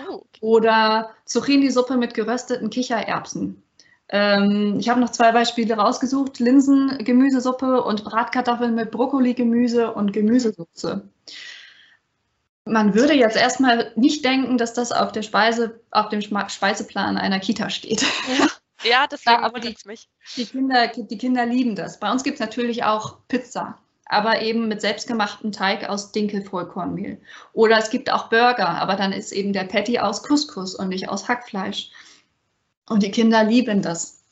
Oh, 0.08 0.16
okay. 0.16 0.38
Oder 0.40 1.14
Zucchini-Suppe 1.25 1.96
mit 1.96 2.14
gerösteten 2.14 2.70
Kichererbsen. 2.70 3.65
Ähm, 4.09 4.77
ich 4.79 4.89
habe 4.89 5.01
noch 5.01 5.11
zwei 5.11 5.33
Beispiele 5.33 5.75
rausgesucht: 5.75 6.39
Linsen-Gemüsesuppe 6.39 7.83
und 7.83 8.05
Bratkartoffeln 8.05 8.75
mit 8.75 8.91
Brokkoli-Gemüse 8.91 9.93
und 9.93 10.13
Gemüsesoße. 10.13 11.09
Man 12.65 12.95
würde 12.95 13.15
jetzt 13.15 13.37
erstmal 13.37 13.93
nicht 13.95 14.25
denken, 14.25 14.59
dass 14.59 14.75
das 14.75 14.91
auf, 14.91 15.13
der 15.13 15.23
Speise, 15.23 15.81
auf 15.93 16.09
dem 16.09 16.21
Speiseplan 16.21 17.17
einer 17.17 17.39
Kita 17.39 17.71
steht. 17.71 18.03
Ja, 18.03 18.49
ja 18.83 19.07
deswegen 19.07 19.37
ja, 19.37 19.43
aber 19.43 19.61
die, 19.61 19.77
mich. 19.85 20.09
Die 20.37 20.47
Kinder, 20.47 20.89
die 20.89 21.19
Kinder 21.19 21.47
lieben 21.47 21.77
das. 21.77 22.01
Bei 22.01 22.11
uns 22.11 22.25
gibt 22.25 22.35
es 22.35 22.41
natürlich 22.41 22.83
auch 22.83 23.19
Pizza, 23.29 23.79
aber 24.05 24.43
eben 24.43 24.67
mit 24.67 24.81
selbstgemachtem 24.81 25.53
Teig 25.53 25.89
aus 25.89 26.11
Dinkelvollkornmehl. 26.11 27.21
Oder 27.53 27.79
es 27.79 27.91
gibt 27.91 28.11
auch 28.11 28.29
Burger, 28.31 28.69
aber 28.69 28.97
dann 28.97 29.13
ist 29.13 29.31
eben 29.31 29.53
der 29.53 29.65
Patty 29.65 30.01
aus 30.01 30.25
Couscous 30.25 30.75
und 30.75 30.89
nicht 30.89 31.09
aus 31.09 31.29
Hackfleisch. 31.29 31.91
Und 32.88 33.02
die 33.02 33.11
Kinder 33.11 33.45
lieben 33.45 33.83
das. 33.83 34.23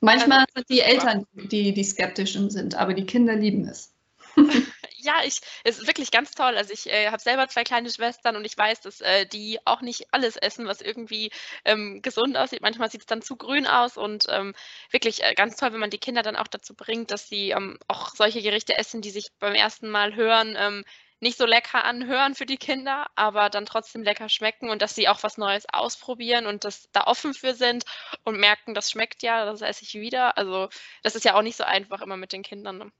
Manchmal 0.00 0.40
also, 0.40 0.52
sind 0.56 0.70
die 0.70 0.80
Eltern, 0.80 1.26
die 1.32 1.72
die 1.72 1.84
skeptischen 1.84 2.50
sind, 2.50 2.76
aber 2.76 2.94
die 2.94 3.06
Kinder 3.06 3.34
lieben 3.34 3.66
es. 3.68 3.92
ja, 4.98 5.14
ich, 5.24 5.40
es 5.64 5.78
ist 5.78 5.86
wirklich 5.86 6.10
ganz 6.10 6.32
toll. 6.32 6.56
Also 6.56 6.72
ich 6.72 6.86
äh, 6.86 7.08
habe 7.08 7.20
selber 7.20 7.48
zwei 7.48 7.64
kleine 7.64 7.90
Schwestern 7.90 8.36
und 8.36 8.44
ich 8.44 8.56
weiß, 8.56 8.80
dass 8.80 9.00
äh, 9.00 9.26
die 9.26 9.58
auch 9.64 9.80
nicht 9.80 10.06
alles 10.12 10.36
essen, 10.36 10.66
was 10.66 10.80
irgendwie 10.80 11.30
ähm, 11.64 12.00
gesund 12.02 12.36
aussieht. 12.36 12.62
Manchmal 12.62 12.90
sieht 12.90 13.00
es 13.00 13.06
dann 13.06 13.22
zu 13.22 13.36
grün 13.36 13.66
aus 13.66 13.96
und 13.96 14.26
ähm, 14.28 14.54
wirklich 14.90 15.24
äh, 15.24 15.34
ganz 15.34 15.56
toll, 15.56 15.72
wenn 15.72 15.80
man 15.80 15.90
die 15.90 15.98
Kinder 15.98 16.22
dann 16.22 16.36
auch 16.36 16.46
dazu 16.46 16.74
bringt, 16.74 17.10
dass 17.10 17.28
sie 17.28 17.50
ähm, 17.50 17.78
auch 17.88 18.14
solche 18.14 18.42
Gerichte 18.42 18.78
essen, 18.78 19.00
die 19.00 19.10
sich 19.10 19.28
beim 19.40 19.54
ersten 19.54 19.88
Mal 19.88 20.14
hören 20.14 20.56
ähm, 20.58 20.84
nicht 21.20 21.38
so 21.38 21.46
lecker 21.46 21.84
anhören 21.84 22.34
für 22.34 22.46
die 22.46 22.56
Kinder, 22.56 23.06
aber 23.14 23.50
dann 23.50 23.66
trotzdem 23.66 24.02
lecker 24.02 24.28
schmecken 24.28 24.70
und 24.70 24.82
dass 24.82 24.94
sie 24.94 25.08
auch 25.08 25.22
was 25.22 25.38
Neues 25.38 25.66
ausprobieren 25.72 26.46
und 26.46 26.64
das 26.64 26.88
da 26.92 27.04
offen 27.04 27.34
für 27.34 27.54
sind 27.54 27.84
und 28.24 28.38
merken, 28.38 28.74
das 28.74 28.90
schmeckt 28.90 29.22
ja, 29.22 29.44
das 29.44 29.62
esse 29.62 29.84
ich 29.84 29.94
wieder. 29.94 30.38
Also 30.38 30.68
das 31.02 31.16
ist 31.16 31.24
ja 31.24 31.34
auch 31.34 31.42
nicht 31.42 31.56
so 31.56 31.64
einfach 31.64 32.02
immer 32.02 32.16
mit 32.16 32.32
den 32.32 32.42
Kindern. 32.42 32.78
Ne? 32.78 32.92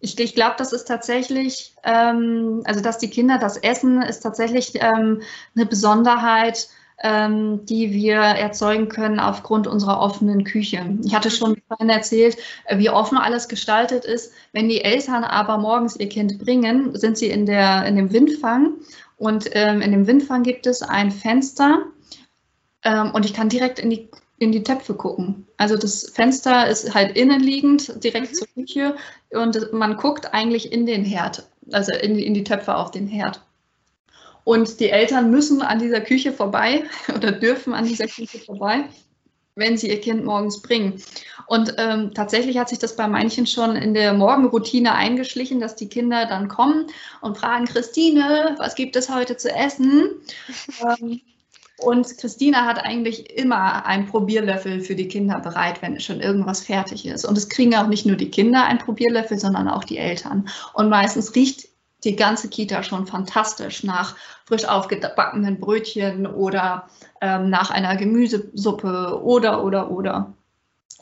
Ich, 0.00 0.18
ich 0.18 0.34
glaube, 0.34 0.54
das 0.56 0.72
ist 0.72 0.86
tatsächlich, 0.86 1.74
ähm, 1.84 2.62
also 2.64 2.80
dass 2.80 2.98
die 2.98 3.10
Kinder 3.10 3.38
das 3.38 3.58
essen, 3.58 4.02
ist 4.02 4.20
tatsächlich 4.20 4.72
ähm, 4.76 5.22
eine 5.54 5.66
Besonderheit 5.66 6.68
ähm, 7.02 7.64
die 7.66 7.92
wir 7.92 8.16
erzeugen 8.16 8.88
können 8.88 9.20
aufgrund 9.20 9.66
unserer 9.66 10.00
offenen 10.00 10.44
Küche. 10.44 10.98
Ich 11.02 11.14
hatte 11.14 11.30
schon 11.30 11.56
vorhin 11.68 11.88
erzählt, 11.88 12.36
äh, 12.66 12.78
wie 12.78 12.90
offen 12.90 13.16
alles 13.16 13.48
gestaltet 13.48 14.04
ist. 14.04 14.32
Wenn 14.52 14.68
die 14.68 14.84
Eltern 14.84 15.24
aber 15.24 15.58
morgens 15.58 15.96
ihr 15.96 16.08
Kind 16.08 16.38
bringen, 16.38 16.94
sind 16.96 17.16
sie 17.16 17.28
in, 17.28 17.46
der, 17.46 17.86
in 17.86 17.96
dem 17.96 18.12
Windfang 18.12 18.74
und 19.16 19.48
ähm, 19.52 19.80
in 19.80 19.92
dem 19.92 20.06
Windfang 20.06 20.42
gibt 20.42 20.66
es 20.66 20.82
ein 20.82 21.10
Fenster 21.10 21.84
ähm, 22.84 23.12
und 23.12 23.24
ich 23.24 23.34
kann 23.34 23.48
direkt 23.48 23.78
in 23.78 23.90
die 23.90 24.08
in 24.40 24.52
die 24.52 24.62
Töpfe 24.62 24.94
gucken. 24.94 25.46
Also 25.58 25.76
das 25.76 26.08
Fenster 26.14 26.66
ist 26.66 26.94
halt 26.94 27.14
innenliegend, 27.14 28.02
direkt 28.02 28.30
mhm. 28.30 28.34
zur 28.34 28.48
Küche 28.54 28.96
und 29.30 29.72
man 29.74 29.98
guckt 29.98 30.32
eigentlich 30.32 30.72
in 30.72 30.86
den 30.86 31.04
Herd, 31.04 31.46
also 31.72 31.92
in, 31.92 32.18
in 32.18 32.32
die 32.32 32.42
Töpfe 32.42 32.74
auf 32.74 32.90
den 32.90 33.06
Herd. 33.06 33.42
Und 34.50 34.80
die 34.80 34.90
Eltern 34.90 35.30
müssen 35.30 35.62
an 35.62 35.78
dieser 35.78 36.00
Küche 36.00 36.32
vorbei 36.32 36.82
oder 37.14 37.30
dürfen 37.30 37.72
an 37.72 37.86
dieser 37.86 38.08
Küche 38.08 38.40
vorbei. 38.40 38.82
wenn 39.54 39.76
sie 39.76 39.90
ihr 39.90 40.00
Kind 40.00 40.24
morgens 40.24 40.60
bringen. 40.60 41.00
Und 41.46 41.74
ähm, 41.78 42.12
tatsächlich 42.14 42.58
hat 42.58 42.68
sich 42.68 42.80
das 42.80 42.96
bei 42.96 43.06
manchen 43.06 43.46
schon 43.46 43.76
in 43.76 43.94
der 43.94 44.12
Morgenroutine 44.12 44.94
eingeschlichen, 44.94 45.60
dass 45.60 45.76
die 45.76 45.88
Kinder 45.88 46.26
dann 46.26 46.48
kommen 46.48 46.86
und 47.20 47.38
fragen, 47.38 47.66
Christine, 47.66 48.56
was 48.58 48.74
gibt 48.74 48.96
es 48.96 49.08
heute 49.08 49.36
zu 49.36 49.54
essen? 49.54 50.10
ähm, 50.80 51.20
und 51.78 52.18
Christina 52.18 52.66
hat 52.66 52.78
eigentlich 52.78 53.30
immer 53.36 53.86
einen 53.86 54.06
Probierlöffel 54.06 54.80
für 54.80 54.96
die 54.96 55.08
Kinder 55.08 55.38
bereit, 55.40 55.80
wenn 55.80 56.00
schon 56.00 56.20
irgendwas 56.20 56.60
fertig 56.60 57.06
ist. 57.06 57.24
Und 57.24 57.38
es 57.38 57.48
kriegen 57.48 57.74
auch 57.76 57.86
nicht 57.86 58.04
nur 58.04 58.16
die 58.16 58.30
Kinder 58.30 58.64
einen 58.64 58.80
Probierlöffel, 58.80 59.38
sondern 59.38 59.68
auch 59.68 59.84
die 59.84 59.98
Eltern. 59.98 60.48
Und 60.74 60.88
meistens 60.88 61.34
riecht 61.34 61.69
die 62.04 62.16
ganze 62.16 62.48
Kita 62.48 62.82
schon 62.82 63.06
fantastisch 63.06 63.84
nach 63.84 64.16
frisch 64.44 64.64
aufgebackenen 64.64 65.60
Brötchen 65.60 66.26
oder 66.26 66.88
ähm, 67.20 67.50
nach 67.50 67.70
einer 67.70 67.96
Gemüsesuppe 67.96 69.20
oder, 69.22 69.64
oder, 69.64 69.90
oder. 69.90 70.32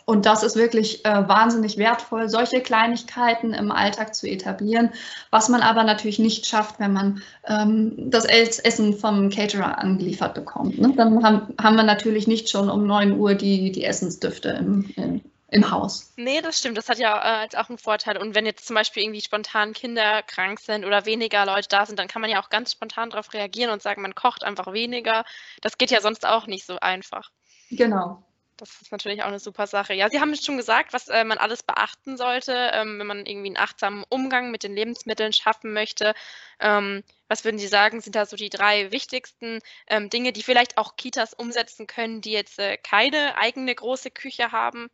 Und 0.09 0.25
das 0.25 0.43
ist 0.43 0.57
wirklich 0.57 1.05
äh, 1.05 1.29
wahnsinnig 1.29 1.77
wertvoll, 1.77 2.31
solche 2.31 2.63
Kleinigkeiten 2.63 3.53
im 3.53 3.71
Alltag 3.71 4.15
zu 4.15 4.27
etablieren, 4.27 4.89
was 5.31 5.51
man 5.51 5.61
aber 5.61 5.85
natürlich 5.85 6.19
nicht 6.19 6.47
schafft, 6.47 6.81
wenn 6.81 6.95
man 6.95 7.23
ähm, 7.47 7.93
das 8.11 8.25
Essen 8.25 8.95
vom 8.95 9.29
Caterer 9.29 9.77
angeliefert 9.77 10.33
bekommt. 10.33 10.79
Ne? 10.79 10.95
Dann 10.97 11.23
haben, 11.23 11.55
haben 11.61 11.77
wir 11.77 11.83
natürlich 11.83 12.27
nicht 12.27 12.49
schon 12.49 12.71
um 12.71 12.87
9 12.87 13.19
Uhr 13.19 13.35
die, 13.35 13.71
die 13.71 13.85
Essensdüfte 13.85 14.49
im, 14.49 14.91
im, 14.97 15.21
im 15.51 15.71
Haus. 15.71 16.13
Nee, 16.17 16.43
das 16.43 16.59
stimmt. 16.59 16.77
Das 16.77 16.89
hat 16.89 16.99
ja 16.99 17.45
äh, 17.45 17.49
auch 17.57 17.71
einen 17.71 17.79
Vorteil. 17.79 18.19
Und 18.19 18.35
wenn 18.35 18.45
jetzt 18.45 18.67
zum 18.67 18.75
Beispiel 18.75 19.03
irgendwie 19.03 19.23
spontan 19.23 19.73
Kinder 19.73 20.23
krank 20.23 20.61
sind 20.61 20.85
oder 20.85 21.07
weniger 21.07 21.47
Leute 21.47 21.69
da 21.69 21.87
sind, 21.87 21.99
dann 21.99 22.09
kann 22.09 22.21
man 22.21 22.31
ja 22.31 22.43
auch 22.43 22.51
ganz 22.51 22.73
spontan 22.73 23.11
darauf 23.11 23.33
reagieren 23.33 23.71
und 23.71 23.81
sagen, 23.81 24.03
man 24.03 24.15
kocht 24.15 24.45
einfach 24.45 24.73
weniger. 24.73 25.25
Das 25.63 25.79
geht 25.79 25.91
ja 25.91 26.03
sonst 26.03 26.27
auch 26.27 26.47
nicht 26.47 26.67
so 26.67 26.79
einfach. 26.81 27.31
Genau. 27.71 28.23
Das 28.59 28.83
ist 28.83 28.93
natürlich 28.93 29.23
auch 29.23 29.29
eine 29.29 29.39
super 29.39 29.67
Sache. 29.67 29.95
Ja, 29.95 30.11
Sie 30.11 30.21
haben 30.21 30.35
schon 30.35 30.57
gesagt, 30.57 30.93
was 30.93 31.09
äh, 31.09 31.25
man 31.25 31.39
alles 31.39 31.63
beachten 31.63 32.17
sollte, 32.17 32.53
ähm, 32.75 32.99
wenn 32.99 33.07
man 33.07 33.25
irgendwie 33.25 33.49
einen 33.49 33.57
achtsamen 33.57 34.05
Umgang 34.09 34.51
mit 34.51 34.65
den 34.65 34.75
Lebensmitteln 34.75 35.33
schaffen 35.33 35.73
möchte. 35.73 36.13
Ähm, 36.61 37.05
was 37.29 37.45
würden 37.45 37.59
Sie 37.59 37.69
sagen, 37.69 38.01
sind 38.01 38.17
da 38.17 38.27
so 38.27 38.37
die 38.37 38.51
drei 38.51 38.91
wichtigsten 38.93 39.61
ähm, 39.87 40.11
Dinge, 40.11 40.33
die 40.33 40.43
vielleicht 40.43 40.77
auch 40.77 40.97
Kitas 40.97 41.33
umsetzen 41.33 41.87
können, 41.87 42.21
die 42.21 42.33
jetzt 42.33 42.59
äh, 42.59 42.77
keine 42.77 43.39
eigene 43.39 43.75
große 43.75 44.11
Küche 44.11 44.51
haben? 44.53 44.91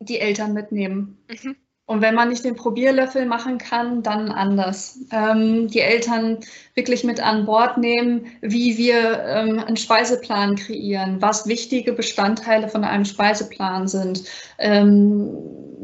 Die 0.00 0.20
Eltern 0.20 0.52
mitnehmen. 0.52 1.18
Mhm. 1.28 1.56
Und 1.90 2.02
wenn 2.02 2.14
man 2.14 2.28
nicht 2.28 2.44
den 2.44 2.54
Probierlöffel 2.54 3.26
machen 3.26 3.58
kann, 3.58 4.04
dann 4.04 4.30
anders. 4.30 5.00
Ähm, 5.10 5.66
die 5.66 5.80
Eltern 5.80 6.38
wirklich 6.74 7.02
mit 7.02 7.18
an 7.18 7.46
Bord 7.46 7.78
nehmen, 7.78 8.26
wie 8.42 8.78
wir 8.78 9.24
ähm, 9.24 9.58
einen 9.58 9.76
Speiseplan 9.76 10.54
kreieren, 10.54 11.20
was 11.20 11.48
wichtige 11.48 11.92
Bestandteile 11.92 12.68
von 12.68 12.84
einem 12.84 13.04
Speiseplan 13.04 13.88
sind. 13.88 14.22
Ähm, 14.58 15.36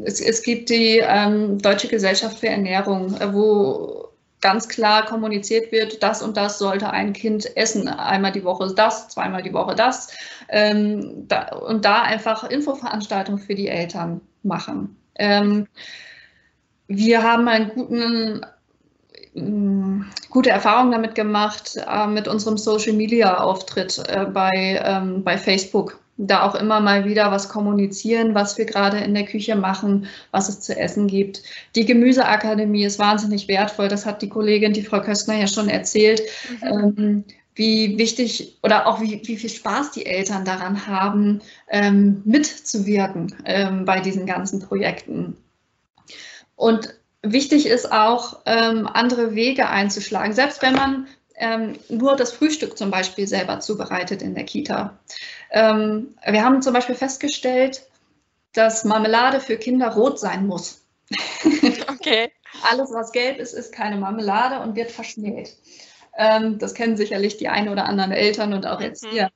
es, 0.05 0.21
es, 0.21 0.43
gibt 0.43 0.69
die 0.69 1.01
ähm, 1.05 1.57
Deutsche 1.57 1.89
Gesellschaft 1.89 2.39
für 2.39 2.47
Ernährung, 2.47 3.13
äh, 3.15 3.33
wo 3.33 3.96
ganz 4.41 4.67
klar 4.67 5.05
kommuniziert 5.05 5.71
wird, 5.71 6.03
das 6.03 6.21
und 6.21 6.37
das 6.37 6.59
sollte 6.59 6.89
ein 6.91 7.13
Kind 7.13 7.57
essen. 7.57 7.87
Einmal 7.87 8.31
die 8.31 8.43
Woche 8.43 8.73
das, 8.73 9.09
zweimal 9.09 9.41
die 9.41 9.53
Woche 9.53 9.75
das. 9.75 10.09
Ähm, 10.49 11.27
da, 11.27 11.55
und 11.55 11.85
da 11.85 12.03
einfach 12.03 12.43
Infoveranstaltungen 12.43 13.39
für 13.39 13.55
die 13.55 13.67
Eltern 13.67 14.21
machen. 14.43 14.95
Ähm, 15.15 15.67
wir 16.87 17.23
haben 17.23 17.47
einen 17.47 17.69
guten, 17.69 18.45
äh, 19.35 20.29
gute 20.29 20.49
Erfahrung 20.51 20.91
damit 20.91 21.15
gemacht 21.15 21.77
äh, 21.87 22.07
mit 22.07 22.27
unserem 22.27 22.57
Social 22.57 22.93
Media 22.93 23.39
Auftritt 23.39 23.97
äh, 24.07 24.25
bei, 24.25 24.81
ähm, 24.83 25.23
bei 25.23 25.37
Facebook. 25.37 25.99
Da 26.17 26.43
auch 26.43 26.55
immer 26.55 26.79
mal 26.79 27.05
wieder 27.05 27.31
was 27.31 27.47
kommunizieren, 27.47 28.33
was 28.33 28.57
wir 28.57 28.65
gerade 28.65 28.97
in 28.97 29.13
der 29.13 29.25
Küche 29.25 29.55
machen, 29.55 30.07
was 30.31 30.49
es 30.49 30.61
zu 30.61 30.75
essen 30.75 31.07
gibt. 31.07 31.43
Die 31.75 31.85
Gemüseakademie 31.85 32.85
ist 32.85 32.97
wahnsinnig 32.97 33.47
wertvoll. 33.47 33.87
Das 33.87 34.05
hat 34.05 34.21
die 34.21 34.29
Kollegin, 34.29 34.73
die 34.73 34.83
Frau 34.83 35.01
Köstner, 35.01 35.35
ja 35.35 35.47
schon 35.47 35.69
erzählt. 35.69 36.23
Mhm. 36.61 36.67
Ähm, 36.67 37.23
wie 37.57 37.97
wichtig 37.97 38.59
oder 38.61 38.85
auch 38.87 39.01
wie, 39.01 39.21
wie 39.25 39.35
viel 39.35 39.49
Spaß 39.49 39.91
die 39.91 40.05
Eltern 40.05 40.45
daran 40.45 40.85
haben, 40.87 41.41
ähm, 41.69 42.21
mitzuwirken 42.23 43.35
ähm, 43.45 43.83
bei 43.83 43.99
diesen 43.99 44.27
ganzen 44.27 44.59
Projekten. 44.59 45.35
Und 46.55 46.93
wichtig 47.23 47.65
ist 47.65 47.91
auch, 47.91 48.41
ähm, 48.45 48.87
andere 48.87 49.33
Wege 49.35 49.69
einzuschlagen, 49.69 50.33
selbst 50.33 50.61
wenn 50.61 50.75
man 50.75 51.07
ähm, 51.37 51.77
nur 51.89 52.15
das 52.15 52.31
Frühstück 52.31 52.77
zum 52.77 52.91
Beispiel 52.91 53.27
selber 53.27 53.59
zubereitet 53.59 54.21
in 54.21 54.35
der 54.35 54.43
Kita. 54.43 54.97
Ähm, 55.51 56.15
wir 56.25 56.43
haben 56.43 56.61
zum 56.61 56.73
Beispiel 56.73 56.95
festgestellt, 56.95 57.87
dass 58.53 58.83
Marmelade 58.83 59.39
für 59.39 59.57
Kinder 59.57 59.89
rot 59.93 60.19
sein 60.19 60.47
muss. 60.47 60.83
Okay. 61.89 62.31
Alles, 62.69 62.91
was 62.93 63.11
gelb 63.11 63.39
ist, 63.39 63.53
ist 63.53 63.73
keine 63.73 63.97
Marmelade 63.97 64.61
und 64.61 64.75
wird 64.75 64.91
verschmäht. 64.91 65.55
Ähm, 66.17 66.57
das 66.57 66.73
kennen 66.73 66.95
sicherlich 66.95 67.37
die 67.37 67.49
ein 67.49 67.69
oder 67.69 67.85
anderen 67.85 68.11
Eltern 68.11 68.53
und 68.53 68.65
auch 68.65 68.79
jetzt 68.79 69.05
hier. 69.05 69.29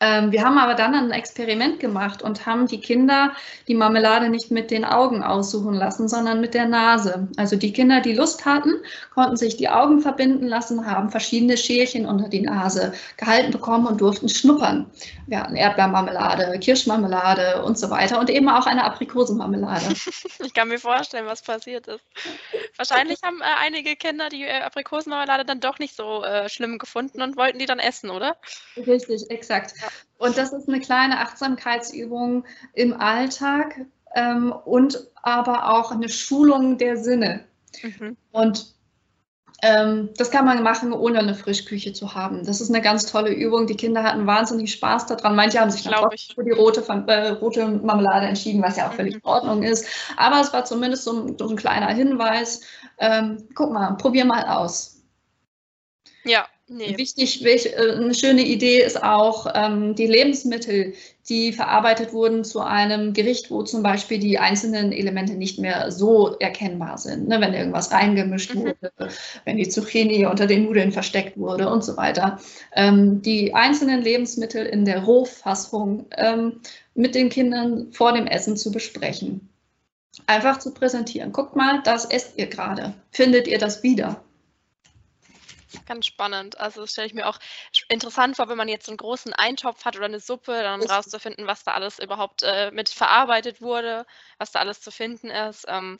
Ähm, 0.00 0.30
wir 0.30 0.44
haben 0.44 0.58
aber 0.58 0.74
dann 0.74 0.94
ein 0.94 1.10
Experiment 1.10 1.80
gemacht 1.80 2.22
und 2.22 2.46
haben 2.46 2.68
die 2.68 2.80
Kinder 2.80 3.32
die 3.66 3.74
Marmelade 3.74 4.28
nicht 4.28 4.52
mit 4.52 4.70
den 4.70 4.84
Augen 4.84 5.24
aussuchen 5.24 5.74
lassen, 5.74 6.08
sondern 6.08 6.40
mit 6.40 6.54
der 6.54 6.66
Nase. 6.66 7.26
Also 7.36 7.56
die 7.56 7.72
Kinder, 7.72 8.00
die 8.00 8.12
Lust 8.12 8.44
hatten, 8.44 8.74
konnten 9.12 9.36
sich 9.36 9.56
die 9.56 9.68
Augen 9.68 10.00
verbinden 10.00 10.46
lassen, 10.46 10.86
haben 10.86 11.10
verschiedene 11.10 11.56
Schälchen 11.56 12.06
unter 12.06 12.28
die 12.28 12.42
Nase 12.42 12.92
gehalten 13.16 13.50
bekommen 13.50 13.86
und 13.86 14.00
durften 14.00 14.28
schnuppern. 14.28 14.88
Wir 15.26 15.40
hatten 15.40 15.56
Erdbeermarmelade, 15.56 16.58
Kirschmarmelade 16.60 17.62
und 17.64 17.76
so 17.76 17.90
weiter 17.90 18.20
und 18.20 18.30
eben 18.30 18.48
auch 18.48 18.66
eine 18.66 18.84
Aprikosenmarmelade. 18.84 19.94
Ich 20.40 20.54
kann 20.54 20.68
mir 20.68 20.78
vorstellen, 20.78 21.26
was 21.26 21.42
passiert 21.42 21.88
ist. 21.88 22.04
Wahrscheinlich 22.76 23.18
haben 23.22 23.40
äh, 23.40 23.44
einige 23.60 23.96
Kinder 23.96 24.28
die 24.28 24.44
äh, 24.44 24.60
Aprikosenmarmelade 24.60 25.44
dann 25.44 25.60
doch 25.60 25.78
nicht 25.78 25.96
so 25.96 26.22
äh, 26.22 26.48
schlimm 26.48 26.78
gefunden 26.78 27.22
und 27.22 27.36
wollten 27.36 27.58
die 27.58 27.66
dann 27.66 27.78
essen, 27.78 28.10
oder? 28.10 28.36
Richtig, 28.76 29.28
exakt. 29.30 29.74
Und 30.18 30.36
das 30.36 30.52
ist 30.52 30.68
eine 30.68 30.80
kleine 30.80 31.20
Achtsamkeitsübung 31.20 32.44
im 32.74 33.00
Alltag 33.00 33.80
ähm, 34.14 34.52
und 34.64 35.06
aber 35.22 35.70
auch 35.70 35.92
eine 35.92 36.08
Schulung 36.08 36.78
der 36.78 36.96
Sinne. 36.96 37.44
Mhm. 37.82 38.16
Und 38.32 38.74
ähm, 39.60 40.10
das 40.16 40.30
kann 40.30 40.44
man 40.44 40.62
machen, 40.62 40.92
ohne 40.92 41.18
eine 41.18 41.34
Frischküche 41.34 41.92
zu 41.92 42.14
haben. 42.14 42.44
Das 42.44 42.60
ist 42.60 42.70
eine 42.70 42.80
ganz 42.80 43.06
tolle 43.06 43.32
Übung. 43.32 43.66
Die 43.66 43.76
Kinder 43.76 44.04
hatten 44.04 44.26
wahnsinnig 44.26 44.72
Spaß 44.72 45.06
daran. 45.06 45.34
Manche 45.34 45.60
haben 45.60 45.70
sich 45.70 45.82
dann 45.82 45.94
für 46.34 46.44
die 46.44 46.52
rote, 46.52 46.84
äh, 47.08 47.28
rote 47.30 47.66
Marmelade 47.66 48.26
entschieden, 48.26 48.62
was 48.62 48.76
ja 48.76 48.88
auch 48.88 48.92
völlig 48.92 49.14
mhm. 49.14 49.20
in 49.24 49.26
Ordnung 49.26 49.62
ist. 49.64 49.86
Aber 50.16 50.40
es 50.40 50.52
war 50.52 50.64
zumindest 50.64 51.04
so 51.04 51.12
ein, 51.12 51.38
so 51.38 51.48
ein 51.48 51.56
kleiner 51.56 51.88
Hinweis. 51.88 52.60
Ähm, 52.98 53.48
guck 53.54 53.72
mal, 53.72 53.96
probier 53.96 54.24
mal 54.24 54.44
aus. 54.44 55.02
Ja, 56.24 56.46
Nee. 56.70 56.98
Wichtig, 56.98 57.42
äh, 57.44 57.92
eine 57.92 58.14
schöne 58.14 58.42
Idee 58.42 58.82
ist 58.82 59.02
auch 59.02 59.46
ähm, 59.54 59.94
die 59.94 60.06
Lebensmittel, 60.06 60.92
die 61.28 61.52
verarbeitet 61.52 62.12
wurden 62.12 62.44
zu 62.44 62.60
einem 62.60 63.14
Gericht, 63.14 63.50
wo 63.50 63.62
zum 63.62 63.82
Beispiel 63.82 64.18
die 64.18 64.38
einzelnen 64.38 64.92
Elemente 64.92 65.32
nicht 65.32 65.58
mehr 65.58 65.90
so 65.90 66.36
erkennbar 66.38 66.98
sind. 66.98 67.26
Ne? 67.28 67.40
Wenn 67.40 67.54
irgendwas 67.54 67.90
reingemischt 67.90 68.54
mhm. 68.54 68.60
wurde, 68.60 68.90
wenn 69.46 69.56
die 69.56 69.68
Zucchini 69.68 70.26
unter 70.26 70.46
den 70.46 70.64
Nudeln 70.64 70.92
versteckt 70.92 71.38
wurde 71.38 71.70
und 71.70 71.82
so 71.82 71.96
weiter. 71.96 72.38
Ähm, 72.74 73.22
die 73.22 73.54
einzelnen 73.54 74.02
Lebensmittel 74.02 74.66
in 74.66 74.84
der 74.84 75.04
Rohfassung 75.04 76.04
ähm, 76.18 76.60
mit 76.94 77.14
den 77.14 77.30
Kindern 77.30 77.92
vor 77.92 78.12
dem 78.12 78.26
Essen 78.26 78.58
zu 78.58 78.70
besprechen. 78.70 79.48
Einfach 80.26 80.58
zu 80.58 80.74
präsentieren. 80.74 81.32
Guckt 81.32 81.56
mal, 81.56 81.80
das 81.84 82.04
esst 82.04 82.36
ihr 82.36 82.46
gerade. 82.46 82.92
Findet 83.10 83.48
ihr 83.48 83.58
das 83.58 83.82
wieder? 83.82 84.22
Ganz 85.86 86.06
spannend. 86.06 86.58
Also 86.58 86.82
das 86.82 86.92
stelle 86.92 87.06
ich 87.06 87.14
mir 87.14 87.26
auch 87.26 87.38
interessant 87.88 88.36
vor, 88.36 88.48
wenn 88.48 88.56
man 88.56 88.68
jetzt 88.68 88.86
so 88.86 88.92
einen 88.92 88.96
großen 88.98 89.32
Eintopf 89.34 89.84
hat 89.84 89.96
oder 89.96 90.06
eine 90.06 90.20
Suppe, 90.20 90.52
dann 90.52 90.82
rauszufinden, 90.82 91.46
was 91.46 91.64
da 91.64 91.72
alles 91.72 91.98
überhaupt 91.98 92.42
äh, 92.42 92.70
mit 92.70 92.88
verarbeitet 92.88 93.60
wurde, 93.60 94.06
was 94.38 94.50
da 94.52 94.60
alles 94.60 94.80
zu 94.80 94.90
finden 94.90 95.28
ist. 95.30 95.64
Ähm, 95.68 95.98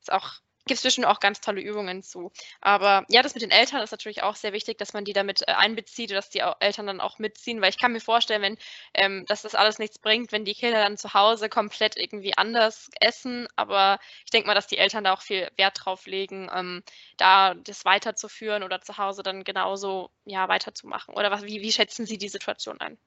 ist 0.00 0.12
auch 0.12 0.34
gibt 0.68 0.78
es 0.78 0.84
bestimmt 0.84 1.06
auch 1.06 1.20
ganz 1.20 1.40
tolle 1.40 1.60
Übungen 1.60 2.02
zu. 2.02 2.30
Aber 2.60 3.04
ja, 3.08 3.22
das 3.22 3.34
mit 3.34 3.42
den 3.42 3.50
Eltern 3.50 3.82
ist 3.82 3.90
natürlich 3.90 4.22
auch 4.22 4.36
sehr 4.36 4.52
wichtig, 4.52 4.78
dass 4.78 4.92
man 4.92 5.04
die 5.04 5.12
damit 5.12 5.42
äh, 5.42 5.52
einbezieht, 5.52 6.12
dass 6.12 6.30
die 6.30 6.42
Eltern 6.60 6.86
dann 6.86 7.00
auch 7.00 7.18
mitziehen, 7.18 7.60
weil 7.60 7.70
ich 7.70 7.78
kann 7.78 7.92
mir 7.92 8.00
vorstellen, 8.00 8.42
wenn, 8.42 8.58
ähm, 8.94 9.24
dass 9.26 9.42
das 9.42 9.54
alles 9.54 9.78
nichts 9.78 9.98
bringt, 9.98 10.30
wenn 10.32 10.44
die 10.44 10.54
Kinder 10.54 10.78
dann 10.78 10.96
zu 10.96 11.14
Hause 11.14 11.48
komplett 11.48 11.96
irgendwie 11.96 12.36
anders 12.36 12.90
essen. 13.00 13.48
Aber 13.56 13.98
ich 14.24 14.30
denke 14.30 14.46
mal, 14.46 14.54
dass 14.54 14.66
die 14.68 14.78
Eltern 14.78 15.04
da 15.04 15.14
auch 15.14 15.22
viel 15.22 15.50
Wert 15.56 15.78
drauf 15.84 16.06
legen, 16.06 16.48
ähm, 16.54 16.82
da 17.16 17.54
das 17.54 17.84
weiterzuführen 17.84 18.62
oder 18.62 18.80
zu 18.80 18.98
Hause 18.98 19.22
dann 19.22 19.42
genauso 19.44 20.10
ja, 20.24 20.48
weiterzumachen. 20.48 21.14
Oder 21.14 21.30
was, 21.30 21.42
wie, 21.42 21.60
wie 21.60 21.72
schätzen 21.72 22.06
Sie 22.06 22.18
die 22.18 22.28
Situation 22.28 22.80
ein? 22.80 22.98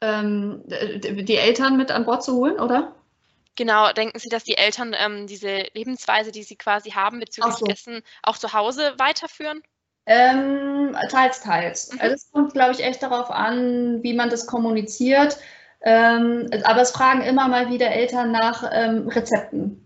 Ähm, 0.00 0.62
die 0.66 1.36
Eltern 1.36 1.76
mit 1.76 1.90
an 1.90 2.04
Bord 2.04 2.22
zu 2.22 2.34
holen, 2.34 2.60
oder? 2.60 2.94
Genau, 3.58 3.92
denken 3.92 4.20
Sie, 4.20 4.28
dass 4.28 4.44
die 4.44 4.56
Eltern 4.56 4.94
ähm, 4.96 5.26
diese 5.26 5.64
Lebensweise, 5.74 6.30
die 6.30 6.44
sie 6.44 6.54
quasi 6.54 6.90
haben 6.90 7.18
bezüglich 7.18 7.56
so. 7.56 7.66
Essen, 7.66 8.02
auch 8.22 8.38
zu 8.38 8.52
Hause 8.52 8.94
weiterführen? 8.98 9.62
Ähm, 10.06 10.96
teils, 11.10 11.40
teils. 11.40 11.92
Mhm. 11.92 12.00
Also 12.00 12.14
es 12.14 12.30
kommt, 12.30 12.52
glaube 12.52 12.70
ich, 12.70 12.84
echt 12.84 13.02
darauf 13.02 13.32
an, 13.32 14.00
wie 14.04 14.14
man 14.14 14.30
das 14.30 14.46
kommuniziert. 14.46 15.38
Ähm, 15.80 16.48
aber 16.62 16.82
es 16.82 16.92
fragen 16.92 17.22
immer 17.22 17.48
mal 17.48 17.68
wieder 17.68 17.90
Eltern 17.90 18.30
nach 18.30 18.62
ähm, 18.72 19.08
Rezepten. 19.08 19.84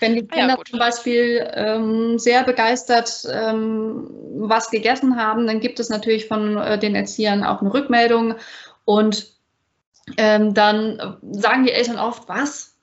Wenn 0.00 0.16
die 0.16 0.26
Kinder 0.26 0.56
ah 0.56 0.58
ja, 0.58 0.64
zum 0.68 0.78
Beispiel 0.78 1.50
ähm, 1.54 2.18
sehr 2.18 2.44
begeistert 2.44 3.26
ähm, 3.32 4.10
was 4.36 4.70
gegessen 4.70 5.16
haben, 5.16 5.46
dann 5.46 5.60
gibt 5.60 5.80
es 5.80 5.88
natürlich 5.88 6.28
von 6.28 6.58
äh, 6.58 6.78
den 6.78 6.94
Erziehern 6.94 7.42
auch 7.42 7.62
eine 7.62 7.72
Rückmeldung 7.72 8.34
und 8.84 9.32
ähm, 10.18 10.52
dann 10.52 11.16
sagen 11.30 11.64
die 11.64 11.72
Eltern 11.72 11.98
oft, 11.98 12.28
was? 12.28 12.73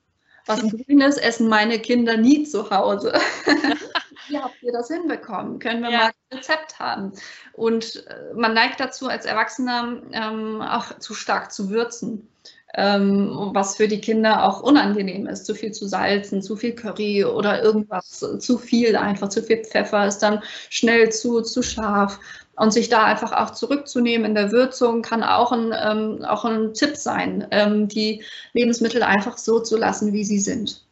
Was 0.46 0.62
ein 0.62 0.70
Grünes 0.70 1.16
essen 1.18 1.48
meine 1.48 1.78
Kinder 1.78 2.16
nie 2.16 2.44
zu 2.44 2.70
Hause. 2.70 3.12
Wie 4.28 4.38
habt 4.38 4.62
ihr 4.62 4.72
das 4.72 4.88
hinbekommen? 4.88 5.58
Können 5.58 5.82
wir 5.82 5.90
ja. 5.90 5.98
mal 5.98 6.06
ein 6.06 6.38
Rezept 6.38 6.78
haben? 6.78 7.12
Und 7.52 8.06
äh, 8.06 8.34
man 8.34 8.54
neigt 8.54 8.80
dazu, 8.80 9.08
als 9.08 9.26
Erwachsener 9.26 10.02
ähm, 10.12 10.62
auch 10.62 10.98
zu 10.98 11.14
stark 11.14 11.52
zu 11.52 11.70
würzen. 11.70 12.28
Ähm, 12.74 13.50
was 13.52 13.76
für 13.76 13.86
die 13.86 14.00
Kinder 14.00 14.44
auch 14.44 14.62
unangenehm 14.62 15.26
ist. 15.26 15.44
Zu 15.44 15.54
viel 15.54 15.72
zu 15.72 15.86
salzen, 15.86 16.40
zu 16.40 16.56
viel 16.56 16.74
Curry 16.74 17.24
oder 17.24 17.62
irgendwas 17.62 18.24
zu 18.38 18.56
viel, 18.56 18.96
einfach 18.96 19.28
zu 19.28 19.42
viel 19.42 19.62
Pfeffer 19.62 20.06
ist 20.06 20.20
dann 20.20 20.42
schnell 20.70 21.12
zu, 21.12 21.42
zu 21.42 21.62
scharf. 21.62 22.18
Und 22.62 22.70
sich 22.70 22.88
da 22.88 23.02
einfach 23.02 23.32
auch 23.32 23.50
zurückzunehmen 23.50 24.24
in 24.24 24.34
der 24.36 24.52
Würzung 24.52 25.02
kann 25.02 25.24
auch 25.24 25.50
ein, 25.50 25.74
ähm, 25.76 26.24
auch 26.24 26.44
ein 26.44 26.74
Tipp 26.74 26.96
sein, 26.96 27.44
ähm, 27.50 27.88
die 27.88 28.24
Lebensmittel 28.52 29.02
einfach 29.02 29.36
so 29.36 29.58
zu 29.58 29.76
lassen, 29.76 30.12
wie 30.12 30.22
sie 30.22 30.38
sind. 30.38 30.84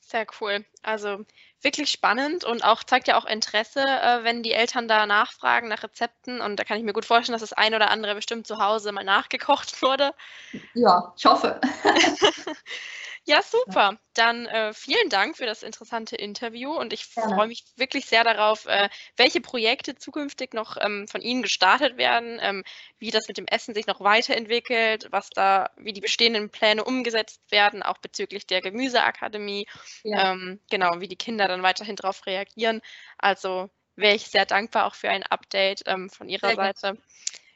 Sehr 0.00 0.26
cool. 0.40 0.64
Also 0.82 1.26
wirklich 1.60 1.90
spannend 1.90 2.44
und 2.44 2.64
auch 2.64 2.82
zeigt 2.84 3.08
ja 3.08 3.18
auch 3.18 3.26
Interesse, 3.26 3.80
äh, 3.80 4.24
wenn 4.24 4.42
die 4.42 4.52
Eltern 4.52 4.88
da 4.88 5.04
nachfragen 5.04 5.68
nach 5.68 5.82
Rezepten. 5.82 6.40
Und 6.40 6.56
da 6.56 6.64
kann 6.64 6.78
ich 6.78 6.84
mir 6.84 6.94
gut 6.94 7.04
vorstellen, 7.04 7.38
dass 7.38 7.46
das 7.46 7.52
ein 7.52 7.74
oder 7.74 7.90
andere 7.90 8.14
bestimmt 8.14 8.46
zu 8.46 8.56
Hause 8.56 8.92
mal 8.92 9.04
nachgekocht 9.04 9.82
wurde. 9.82 10.14
Ja, 10.72 11.12
ich 11.18 11.26
hoffe. 11.26 11.60
Ja, 13.30 13.42
super. 13.42 13.96
Dann 14.14 14.46
äh, 14.46 14.74
vielen 14.74 15.08
Dank 15.08 15.36
für 15.36 15.46
das 15.46 15.62
interessante 15.62 16.16
Interview 16.16 16.72
und 16.72 16.92
ich 16.92 17.04
freue 17.04 17.46
mich 17.46 17.62
wirklich 17.76 18.06
sehr 18.06 18.24
darauf, 18.24 18.66
äh, 18.66 18.88
welche 19.16 19.40
Projekte 19.40 19.94
zukünftig 19.94 20.52
noch 20.52 20.76
ähm, 20.80 21.06
von 21.06 21.20
Ihnen 21.20 21.40
gestartet 21.40 21.96
werden, 21.96 22.40
ähm, 22.42 22.64
wie 22.98 23.12
das 23.12 23.28
mit 23.28 23.38
dem 23.38 23.46
Essen 23.46 23.72
sich 23.72 23.86
noch 23.86 24.00
weiterentwickelt, 24.00 25.06
was 25.12 25.30
da, 25.30 25.70
wie 25.76 25.92
die 25.92 26.00
bestehenden 26.00 26.50
Pläne 26.50 26.82
umgesetzt 26.82 27.40
werden, 27.52 27.84
auch 27.84 27.98
bezüglich 27.98 28.48
der 28.48 28.62
Gemüseakademie, 28.62 29.68
ja. 30.02 30.32
ähm, 30.32 30.58
genau, 30.68 30.98
wie 30.98 31.06
die 31.06 31.14
Kinder 31.14 31.46
dann 31.46 31.62
weiterhin 31.62 31.94
darauf 31.94 32.26
reagieren. 32.26 32.80
Also 33.16 33.70
wäre 33.94 34.16
ich 34.16 34.26
sehr 34.26 34.44
dankbar 34.44 34.86
auch 34.86 34.96
für 34.96 35.08
ein 35.08 35.22
Update 35.22 35.82
ähm, 35.86 36.10
von 36.10 36.28
Ihrer 36.28 36.48
sehr 36.48 36.56
Seite. 36.56 36.80
Gerne. 36.80 36.98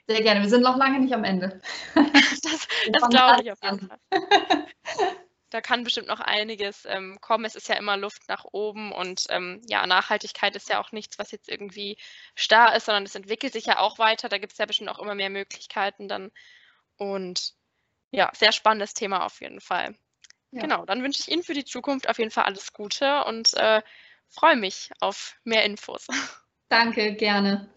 Sehr 0.06 0.22
gerne. 0.22 0.40
Wir 0.40 0.50
sind 0.50 0.62
noch 0.62 0.76
lange 0.76 1.00
nicht 1.00 1.14
am 1.14 1.24
Ende. 1.24 1.60
das 1.94 2.68
das 2.92 3.08
glaube 3.08 3.42
ich 3.42 3.50
auf 3.50 3.58
jeden 3.60 3.88
Fall. 3.88 3.98
da 5.54 5.60
kann 5.60 5.84
bestimmt 5.84 6.08
noch 6.08 6.18
einiges 6.18 6.84
ähm, 6.84 7.16
kommen. 7.20 7.44
Es 7.44 7.54
ist 7.54 7.68
ja 7.68 7.76
immer 7.76 7.96
Luft 7.96 8.28
nach 8.28 8.44
oben 8.50 8.90
und 8.90 9.26
ähm, 9.28 9.62
ja, 9.68 9.86
Nachhaltigkeit 9.86 10.56
ist 10.56 10.68
ja 10.68 10.80
auch 10.80 10.90
nichts, 10.90 11.16
was 11.20 11.30
jetzt 11.30 11.48
irgendwie 11.48 11.96
starr 12.34 12.74
ist, 12.74 12.86
sondern 12.86 13.04
es 13.04 13.14
entwickelt 13.14 13.52
sich 13.52 13.66
ja 13.66 13.78
auch 13.78 14.00
weiter. 14.00 14.28
Da 14.28 14.38
gibt 14.38 14.52
es 14.52 14.58
ja 14.58 14.66
bestimmt 14.66 14.90
auch 14.90 14.98
immer 14.98 15.14
mehr 15.14 15.30
Möglichkeiten 15.30 16.08
dann. 16.08 16.32
Und 16.96 17.52
ja, 18.10 18.32
sehr 18.34 18.50
spannendes 18.50 18.94
Thema 18.94 19.24
auf 19.24 19.40
jeden 19.40 19.60
Fall. 19.60 19.94
Ja. 20.50 20.62
Genau, 20.62 20.84
dann 20.86 21.04
wünsche 21.04 21.20
ich 21.20 21.30
Ihnen 21.30 21.44
für 21.44 21.54
die 21.54 21.64
Zukunft 21.64 22.08
auf 22.08 22.18
jeden 22.18 22.32
Fall 22.32 22.46
alles 22.46 22.72
Gute 22.72 23.22
und 23.22 23.54
äh, 23.54 23.80
freue 24.28 24.56
mich 24.56 24.90
auf 24.98 25.36
mehr 25.44 25.64
Infos. 25.64 26.08
Danke, 26.68 27.14
gerne. 27.14 27.72